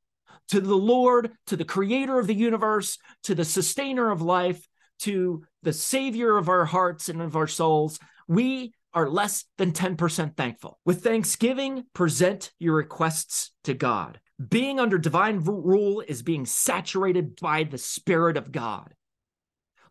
to 0.47 0.61
the 0.61 0.75
Lord, 0.75 1.31
to 1.47 1.57
the 1.57 1.65
creator 1.65 2.17
of 2.19 2.27
the 2.27 2.33
universe, 2.33 2.97
to 3.23 3.35
the 3.35 3.43
sustainer 3.43 4.11
of 4.11 4.21
life, 4.21 4.65
to 4.99 5.43
the 5.61 5.73
savior 5.73 6.37
of 6.37 6.47
our 6.47 6.63
hearts 6.63 7.09
and 7.09 7.21
of 7.21 7.35
our 7.35 7.47
souls. 7.47 7.99
We 8.29 8.73
are 8.93 9.09
less 9.09 9.43
than 9.57 9.73
10% 9.73 10.37
thankful. 10.37 10.79
With 10.85 11.03
thanksgiving, 11.03 11.83
present 11.93 12.53
your 12.59 12.75
requests 12.75 13.51
to 13.65 13.73
God. 13.73 14.21
Being 14.49 14.79
under 14.79 14.97
divine 14.97 15.41
rule 15.41 16.01
is 16.07 16.21
being 16.21 16.45
saturated 16.45 17.35
by 17.41 17.65
the 17.65 17.77
Spirit 17.77 18.37
of 18.37 18.53
God. 18.53 18.93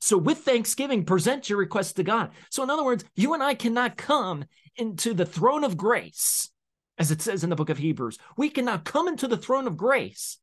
So, 0.04 0.18
with 0.18 0.40
thanksgiving, 0.40 1.06
present 1.06 1.48
your 1.48 1.58
requests 1.58 1.94
to 1.94 2.02
God. 2.02 2.32
So, 2.50 2.62
in 2.62 2.68
other 2.68 2.84
words, 2.84 3.06
you 3.16 3.32
and 3.32 3.42
I 3.42 3.54
cannot 3.54 3.96
come 3.96 4.44
into 4.76 5.14
the 5.14 5.24
throne 5.24 5.64
of 5.64 5.78
grace, 5.78 6.50
as 6.98 7.10
it 7.10 7.22
says 7.22 7.42
in 7.42 7.48
the 7.48 7.56
book 7.56 7.70
of 7.70 7.78
Hebrews. 7.78 8.18
We 8.36 8.50
cannot 8.50 8.84
come 8.84 9.08
into 9.08 9.26
the 9.26 9.38
throne 9.38 9.66
of 9.66 9.78
grace 9.78 10.40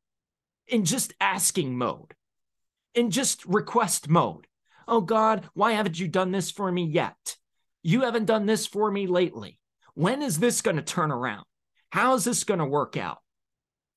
in 0.65 0.83
just 0.83 1.13
asking 1.21 1.77
mode, 1.77 2.15
in 2.95 3.11
just 3.11 3.45
request 3.45 4.09
mode. 4.09 4.47
Oh 4.87 5.01
God, 5.01 5.47
why 5.53 5.73
haven't 5.73 5.99
you 5.99 6.07
done 6.07 6.31
this 6.31 6.49
for 6.49 6.71
me 6.71 6.85
yet? 6.85 7.37
You 7.83 8.01
haven't 8.01 8.25
done 8.25 8.47
this 8.47 8.65
for 8.65 8.89
me 8.89 9.05
lately. 9.05 9.59
When 9.93 10.23
is 10.23 10.39
this 10.39 10.63
going 10.63 10.77
to 10.77 10.81
turn 10.81 11.11
around? 11.11 11.45
How 11.91 12.15
is 12.15 12.23
this 12.23 12.45
going 12.45 12.61
to 12.61 12.65
work 12.65 12.97
out? 12.97 13.19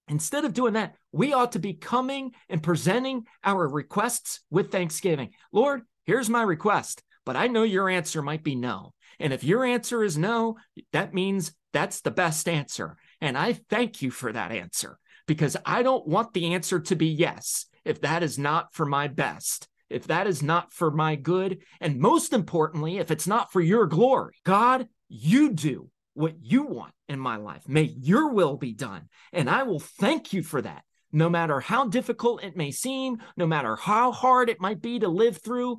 Instead 0.09 0.45
of 0.45 0.53
doing 0.53 0.75
that, 0.75 0.95
we 1.13 1.33
ought 1.33 1.53
to 1.53 1.59
be 1.59 1.73
coming 1.73 2.33
and 2.49 2.63
presenting 2.63 3.25
our 3.43 3.67
requests 3.67 4.41
with 4.51 4.71
thanksgiving. 4.71 5.31
Lord, 5.53 5.83
here's 6.05 6.29
my 6.29 6.43
request, 6.43 7.03
but 7.25 7.37
I 7.37 7.47
know 7.47 7.63
your 7.63 7.89
answer 7.89 8.21
might 8.21 8.45
be 8.45 8.55
no. 8.55 8.93
And 9.19 9.33
if 9.33 9.45
your 9.45 9.65
answer 9.65 10.05
is 10.05 10.19
no, 10.19 10.59
that 10.93 11.15
means 11.15 11.53
that's 11.73 12.01
the 12.01 12.11
best 12.11 12.49
answer. 12.49 12.97
And 13.21 13.39
I 13.39 13.55
thank 13.55 14.03
you 14.03 14.11
for 14.11 14.33
that 14.33 14.53
answer 14.53 14.99
because 15.27 15.57
I 15.65 15.83
don't 15.83 16.07
want 16.07 16.35
the 16.35 16.53
answer 16.53 16.81
to 16.81 16.97
be 16.97 17.07
yes 17.07 17.67
if 17.85 18.01
that 18.03 18.23
is 18.23 18.39
not 18.39 18.75
for 18.75 18.85
my 18.85 19.09
best, 19.09 19.69
if 19.89 20.07
that 20.09 20.27
is 20.27 20.43
not 20.43 20.73
for 20.73 20.91
my 20.91 21.17
good, 21.17 21.63
and 21.81 21.99
most 21.99 22.33
importantly, 22.33 22.99
if 22.99 23.11
it's 23.11 23.27
not 23.27 23.53
for 23.53 23.61
your 23.61 23.87
glory. 23.87 24.35
God, 24.45 24.89
you 25.09 25.53
do 25.53 25.91
what 26.15 26.35
you 26.41 26.65
want 26.65 26.95
in 27.09 27.19
my 27.19 27.37
life. 27.37 27.69
May 27.69 27.83
your 27.83 28.33
will 28.33 28.57
be 28.57 28.73
done. 28.73 29.09
And 29.33 29.51
I 29.51 29.65
will 29.65 29.81
thank 29.81 30.33
you 30.33 30.43
for 30.43 30.63
that. 30.63 30.83
No 31.13 31.29
matter 31.29 31.61
how 31.61 31.87
difficult 31.87 32.43
it 32.43 32.57
may 32.57 32.73
seem, 32.73 33.19
no 33.37 33.47
matter 33.47 33.77
how 33.77 34.11
hard 34.11 34.49
it 34.49 34.61
might 34.61 34.81
be 34.81 34.99
to 34.99 35.09
live 35.09 35.37
through, 35.37 35.79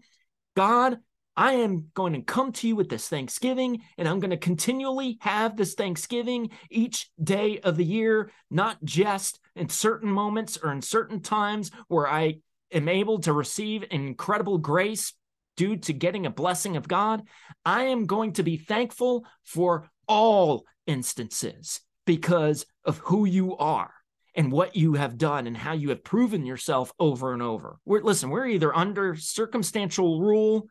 God, 0.56 0.98
I 1.38 1.54
am 1.54 1.89
going 1.93 2.13
to 2.13 2.21
come 2.21 2.54
to 2.54 2.67
you 2.67 2.78
with 2.78 2.88
this 2.88 3.10
Thanksgiving, 3.10 3.82
and 3.98 4.08
I'm 4.08 4.21
going 4.21 4.32
to 4.32 4.38
continually 4.38 5.17
have 5.19 5.58
this 5.58 5.74
Thanksgiving 5.74 6.52
each 6.71 7.10
day 7.21 7.60
of 7.60 7.76
the 7.76 7.84
year, 7.84 8.32
not 8.50 8.82
just 8.86 9.41
in 9.56 9.67
certain 9.67 10.10
moments 10.10 10.58
or 10.62 10.71
in 10.71 10.82
certain 10.82 11.21
times 11.21 11.71
where 11.89 12.08
I 12.08 12.36
am 12.71 12.88
able 12.88 13.19
to 13.19 13.34
receive 13.34 13.84
incredible 13.91 14.58
grace 14.58 15.13
due 15.58 15.76
to 15.78 15.93
getting 15.93 16.26
a 16.26 16.32
blessing 16.32 16.78
of 16.78 16.88
God. 16.88 17.24
I 17.65 17.86
am 17.86 18.06
going 18.06 18.34
to 18.34 18.43
be 18.43 18.58
thankful 18.58 19.26
for 19.43 19.89
all 20.08 20.65
instances 20.88 21.82
because 22.06 22.65
of 22.84 22.98
who 23.00 23.26
you 23.26 23.58
are 23.58 23.91
and 24.36 24.52
what 24.52 24.76
you 24.76 24.94
have 24.94 25.18
done 25.18 25.48
and 25.48 25.56
how 25.56 25.74
you 25.74 25.89
have 25.89 26.04
proven 26.04 26.46
yourself 26.46 26.91
over 27.00 27.34
and 27.34 27.41
over. 27.41 27.78
We're, 27.86 28.02
listen, 28.02 28.30
we're 28.30 28.48
either 28.48 28.76
under 28.76 29.15
circumstantial 29.15 30.22
rule 30.22 30.68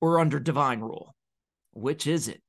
or 0.00 0.18
under 0.18 0.40
divine 0.40 0.80
rule. 0.80 1.14
Which 1.72 2.06
is 2.06 2.28
it? 2.28 2.42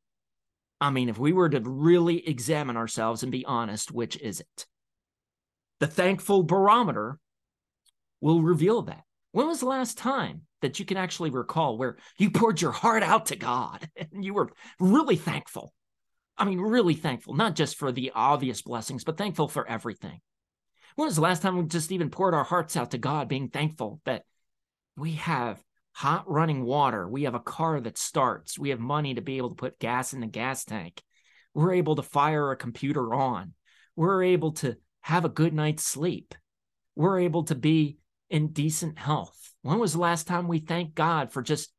I 0.79 0.89
mean, 0.89 1.09
if 1.09 1.17
we 1.17 1.33
were 1.33 1.49
to 1.49 1.59
really 1.59 2.27
examine 2.27 2.77
ourselves 2.77 3.23
and 3.23 3.31
be 3.31 3.45
honest, 3.45 3.91
which 3.91 4.17
is 4.17 4.39
it? 4.39 4.65
The 5.79 5.87
thankful 5.87 6.43
barometer 6.43 7.19
will 8.21 8.41
reveal 8.41 8.83
that. 8.83 9.03
When 9.31 9.47
was 9.47 9.59
the 9.59 9.67
last 9.67 9.97
time 9.97 10.41
that 10.61 10.79
you 10.79 10.85
can 10.85 10.97
actually 10.97 11.29
recall 11.29 11.77
where 11.77 11.97
you 12.17 12.31
poured 12.31 12.61
your 12.61 12.71
heart 12.71 13.03
out 13.03 13.27
to 13.27 13.35
God 13.35 13.87
and 13.95 14.23
you 14.25 14.33
were 14.33 14.49
really 14.79 15.15
thankful? 15.15 15.73
I 16.37 16.45
mean, 16.45 16.59
really 16.59 16.93
thankful, 16.93 17.33
not 17.33 17.55
just 17.55 17.77
for 17.77 17.91
the 17.91 18.11
obvious 18.13 18.61
blessings, 18.61 19.03
but 19.03 19.17
thankful 19.17 19.47
for 19.47 19.67
everything. 19.67 20.21
When 20.95 21.07
was 21.07 21.15
the 21.15 21.21
last 21.21 21.41
time 21.41 21.57
we 21.57 21.65
just 21.65 21.91
even 21.91 22.09
poured 22.09 22.33
our 22.33 22.43
hearts 22.43 22.77
out 22.77 22.91
to 22.91 22.97
God, 22.97 23.27
being 23.27 23.49
thankful 23.49 24.01
that 24.05 24.23
we 24.95 25.13
have 25.13 25.61
hot 25.93 26.29
running 26.29 26.63
water, 26.63 27.07
we 27.07 27.23
have 27.23 27.35
a 27.35 27.39
car 27.39 27.79
that 27.81 27.97
starts, 27.97 28.57
we 28.57 28.69
have 28.69 28.79
money 28.79 29.15
to 29.15 29.21
be 29.21 29.37
able 29.37 29.49
to 29.49 29.55
put 29.55 29.79
gas 29.79 30.13
in 30.13 30.19
the 30.21 30.27
gas 30.27 30.63
tank, 30.63 31.01
we're 31.53 31.73
able 31.73 31.95
to 31.95 32.03
fire 32.03 32.51
a 32.51 32.57
computer 32.57 33.13
on, 33.13 33.53
we're 33.95 34.23
able 34.23 34.51
to 34.51 34.75
have 35.01 35.25
a 35.25 35.29
good 35.29 35.53
night's 35.53 35.83
sleep, 35.83 36.35
we're 36.95 37.19
able 37.19 37.43
to 37.43 37.55
be 37.55 37.97
in 38.29 38.49
decent 38.49 38.99
health. 38.99 39.53
When 39.63 39.79
was 39.79 39.93
the 39.93 39.99
last 39.99 40.27
time 40.27 40.47
we 40.47 40.59
thanked 40.59 40.95
God 40.95 41.31
for 41.31 41.41
just 41.41 41.71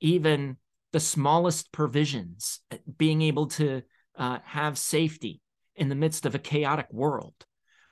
even 0.00 0.56
the 0.92 1.00
smallest 1.00 1.72
provisions, 1.72 2.60
being 2.98 3.22
able 3.22 3.46
to 3.46 3.82
uh, 4.16 4.38
have 4.44 4.78
safety 4.78 5.40
in 5.74 5.88
the 5.88 5.94
midst 5.94 6.26
of 6.26 6.34
a 6.34 6.40
chaotic 6.40 6.92
world? 6.92 7.34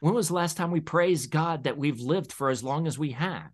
When 0.01 0.15
was 0.15 0.29
the 0.29 0.35
last 0.35 0.57
time 0.57 0.71
we 0.71 0.81
praised 0.81 1.31
God 1.31 1.65
that 1.65 1.77
we've 1.77 2.01
lived 2.01 2.33
for 2.33 2.49
as 2.49 2.65
long 2.65 2.87
as 2.87 2.99
we 2.99 3.13
have? 3.13 3.51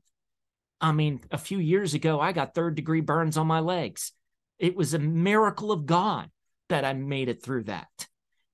I 0.81 0.93
mean, 0.93 1.21
a 1.31 1.39
few 1.39 1.59
years 1.59 1.95
ago, 1.95 2.21
I 2.21 2.33
got 2.33 2.55
third 2.55 2.75
degree 2.75 3.01
burns 3.01 3.37
on 3.37 3.47
my 3.47 3.61
legs. 3.61 4.13
It 4.59 4.77
was 4.77 4.95
a 4.95 4.99
miracle 4.99 5.73
of 5.73 5.87
God 5.87 6.31
that 6.69 6.85
I 6.85 6.93
made 6.93 7.29
it 7.29 7.43
through 7.43 7.65
that. 7.65 7.89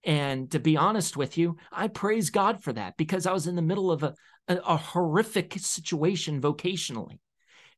And 0.05 0.51
to 0.51 0.59
be 0.59 0.77
honest 0.77 1.17
with 1.17 1.39
you, 1.39 1.59
I 1.71 1.89
praise 1.89 2.31
God 2.31 2.63
for 2.63 2.73
that 2.73 2.97
because 2.97 3.27
I 3.27 3.33
was 3.33 3.47
in 3.47 3.57
the 3.57 3.63
middle 3.63 3.93
of 3.93 4.03
a, 4.03 4.15
a, 4.49 4.57
a 4.57 4.77
horrific 4.77 5.55
situation 5.59 6.41
vocationally. 6.41 7.19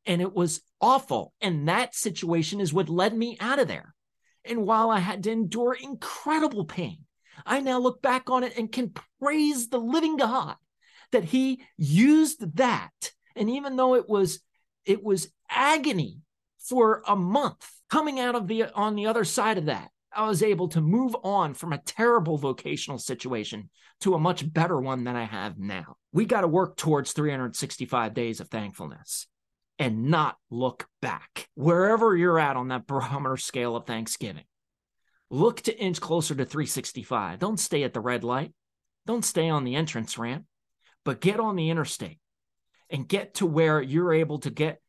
And 0.07 0.21
it 0.21 0.35
was 0.35 0.63
awful. 0.81 1.33
And 1.41 1.69
that 1.69 1.95
situation 1.95 2.61
is 2.61 2.73
what 2.73 2.89
led 2.89 3.17
me 3.17 3.37
out 3.41 3.59
of 3.59 3.69
there. 3.69 3.95
And 4.45 4.67
while 4.67 4.91
I 4.91 4.99
had 4.99 5.23
to 5.25 5.31
endure 5.31 5.75
incredible 5.75 6.65
pain, 6.65 6.99
I 7.47 7.61
now 7.61 7.79
look 7.79 8.03
back 8.03 8.31
on 8.31 8.45
it 8.45 8.57
and 8.57 8.71
can 8.71 8.93
praise 9.21 9.69
the 9.69 9.79
living 9.79 10.17
God 10.17 10.57
that 11.13 11.25
He 11.25 11.63
used 11.77 12.57
that. 12.57 13.13
And 13.37 13.51
even 13.51 13.77
though 13.77 13.95
it 13.95 14.09
was 14.09 14.41
it 14.85 15.03
was 15.03 15.33
agony 15.49 16.19
for 16.59 17.03
a 17.07 17.17
month, 17.17 17.69
coming 17.91 18.21
out 18.21 18.35
of 18.35 18.47
the 18.47 18.65
on 18.75 18.95
the 18.95 19.07
other 19.07 19.25
side 19.25 19.59
of 19.59 19.67
that, 19.67 19.91
I 20.13 20.29
was 20.29 20.43
able 20.43 20.69
to 20.69 20.81
move 20.81 21.17
on 21.25 21.55
from 21.55 21.73
a 21.73 21.79
terrible 21.79 22.39
vocational 22.39 22.99
situation 22.99 23.71
to 24.01 24.15
a 24.15 24.21
much 24.21 24.53
better 24.53 24.79
one 24.79 25.05
than 25.05 25.17
I 25.17 25.25
have 25.25 25.59
now. 25.59 25.97
We 26.13 26.27
got 26.27 26.43
to 26.43 26.49
work 26.49 26.77
towards 26.77 27.13
365 27.13 28.15
days 28.15 28.41
of 28.41 28.49
thankfulness 28.49 29.27
and 29.79 30.05
not 30.05 30.37
look 30.51 30.87
back. 31.03 31.49
Wherever 31.55 32.17
you're 32.17 32.39
at 32.39 32.57
on 32.57 32.69
that 32.69 32.87
barometer 32.89 33.37
scale 33.37 33.77
of 33.77 33.87
Thanksgiving, 33.87 34.45
look 35.31 35.63
to 35.63 35.79
inch 35.79 36.01
closer 36.01 36.35
to 36.35 36.45
365. 36.45 37.39
Don't 37.39 37.59
stay 37.59 37.83
at 37.83 37.93
the 37.93 38.01
red 38.01 38.25
light. 38.25 38.53
Don't 39.07 39.25
stay 39.25 39.49
on 39.49 39.65
the 39.65 39.75
entrance 39.75 40.17
ramp, 40.17 40.45
but 41.05 41.21
get 41.21 41.39
on 41.39 41.57
the 41.57 41.71
interstate 41.71 42.19
and 42.89 43.09
get 43.09 43.35
to 43.35 43.47
where 43.47 43.83
you're 43.83 44.15
able 44.15 44.39
to 44.39 44.51
get 44.51 44.81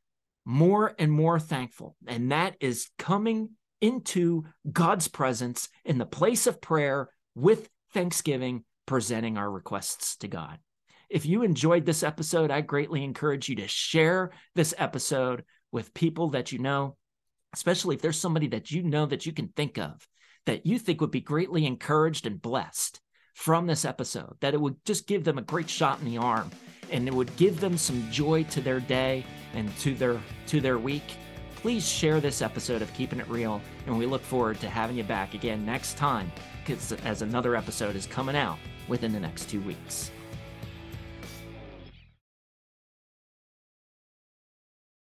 more 0.46 0.94
and 1.00 1.12
more 1.12 1.40
thankful. 1.40 1.96
And 2.08 2.32
that 2.32 2.56
is 2.60 2.90
coming 2.98 3.52
into 3.82 4.44
God's 4.72 5.08
presence 5.08 5.70
in 5.84 5.98
the 5.98 6.06
place 6.06 6.48
of 6.48 6.62
prayer 6.62 7.10
with 7.34 7.70
thanksgiving, 7.94 8.64
presenting 8.86 9.38
our 9.38 9.50
requests 9.50 10.16
to 10.18 10.28
God. 10.28 10.60
If 11.10 11.26
you 11.26 11.44
enjoyed 11.44 11.86
this 11.86 12.04
episode, 12.04 12.52
I 12.52 12.62
greatly 12.62 13.04
encourage 13.04 13.48
you 13.50 13.56
to 13.58 13.68
share 13.68 14.32
this 14.56 14.74
episode 14.78 15.44
with 15.72 15.94
people 15.94 16.30
that 16.32 16.52
you 16.52 16.60
know, 16.60 16.98
especially 17.54 17.96
if 17.96 18.02
there's 18.02 18.20
somebody 18.20 18.48
that 18.48 18.72
you 18.72 18.84
know 18.84 19.06
that 19.06 19.26
you 19.26 19.32
can 19.32 19.50
think 19.50 19.78
of 19.78 20.08
that 20.46 20.66
you 20.66 20.80
think 20.80 21.02
would 21.02 21.12
be 21.12 21.22
greatly 21.22 21.66
encouraged 21.66 22.28
and 22.28 22.42
blessed 22.42 23.02
from 23.34 23.68
this 23.68 23.84
episode, 23.84 24.36
that 24.40 24.54
it 24.54 24.62
would 24.62 24.76
just 24.86 25.08
give 25.08 25.24
them 25.24 25.38
a 25.38 25.44
great 25.44 25.70
shot 25.70 26.00
in 26.00 26.06
the 26.06 26.18
arm 26.18 26.50
and 26.92 27.08
it 27.08 27.14
would 27.14 27.36
give 27.36 27.60
them 27.60 27.78
some 27.78 28.10
joy 28.12 28.44
to 28.44 28.62
their 28.62 28.80
day 28.80 29.26
and 29.54 29.76
to 29.80 29.96
their 29.96 30.20
to 30.48 30.62
their 30.62 30.78
week. 30.78 31.18
Please 31.56 31.88
share 31.88 32.22
this 32.22 32.44
episode 32.44 32.84
of 32.84 32.94
Keeping 32.94 33.20
It 33.20 33.28
Real, 33.28 33.60
and 33.88 33.98
we 33.98 34.06
look 34.06 34.22
forward 34.22 34.60
to 34.60 34.70
having 34.70 34.96
you 34.96 35.04
back 35.04 35.34
again 35.34 35.66
next 35.66 35.98
time, 35.98 36.32
as 37.04 37.24
another 37.24 37.56
episode 37.56 37.96
is 37.96 38.06
coming 38.06 38.36
out 38.36 38.60
within 38.88 39.12
the 39.12 39.20
next 39.20 39.50
two 39.50 39.62
weeks. 39.62 40.12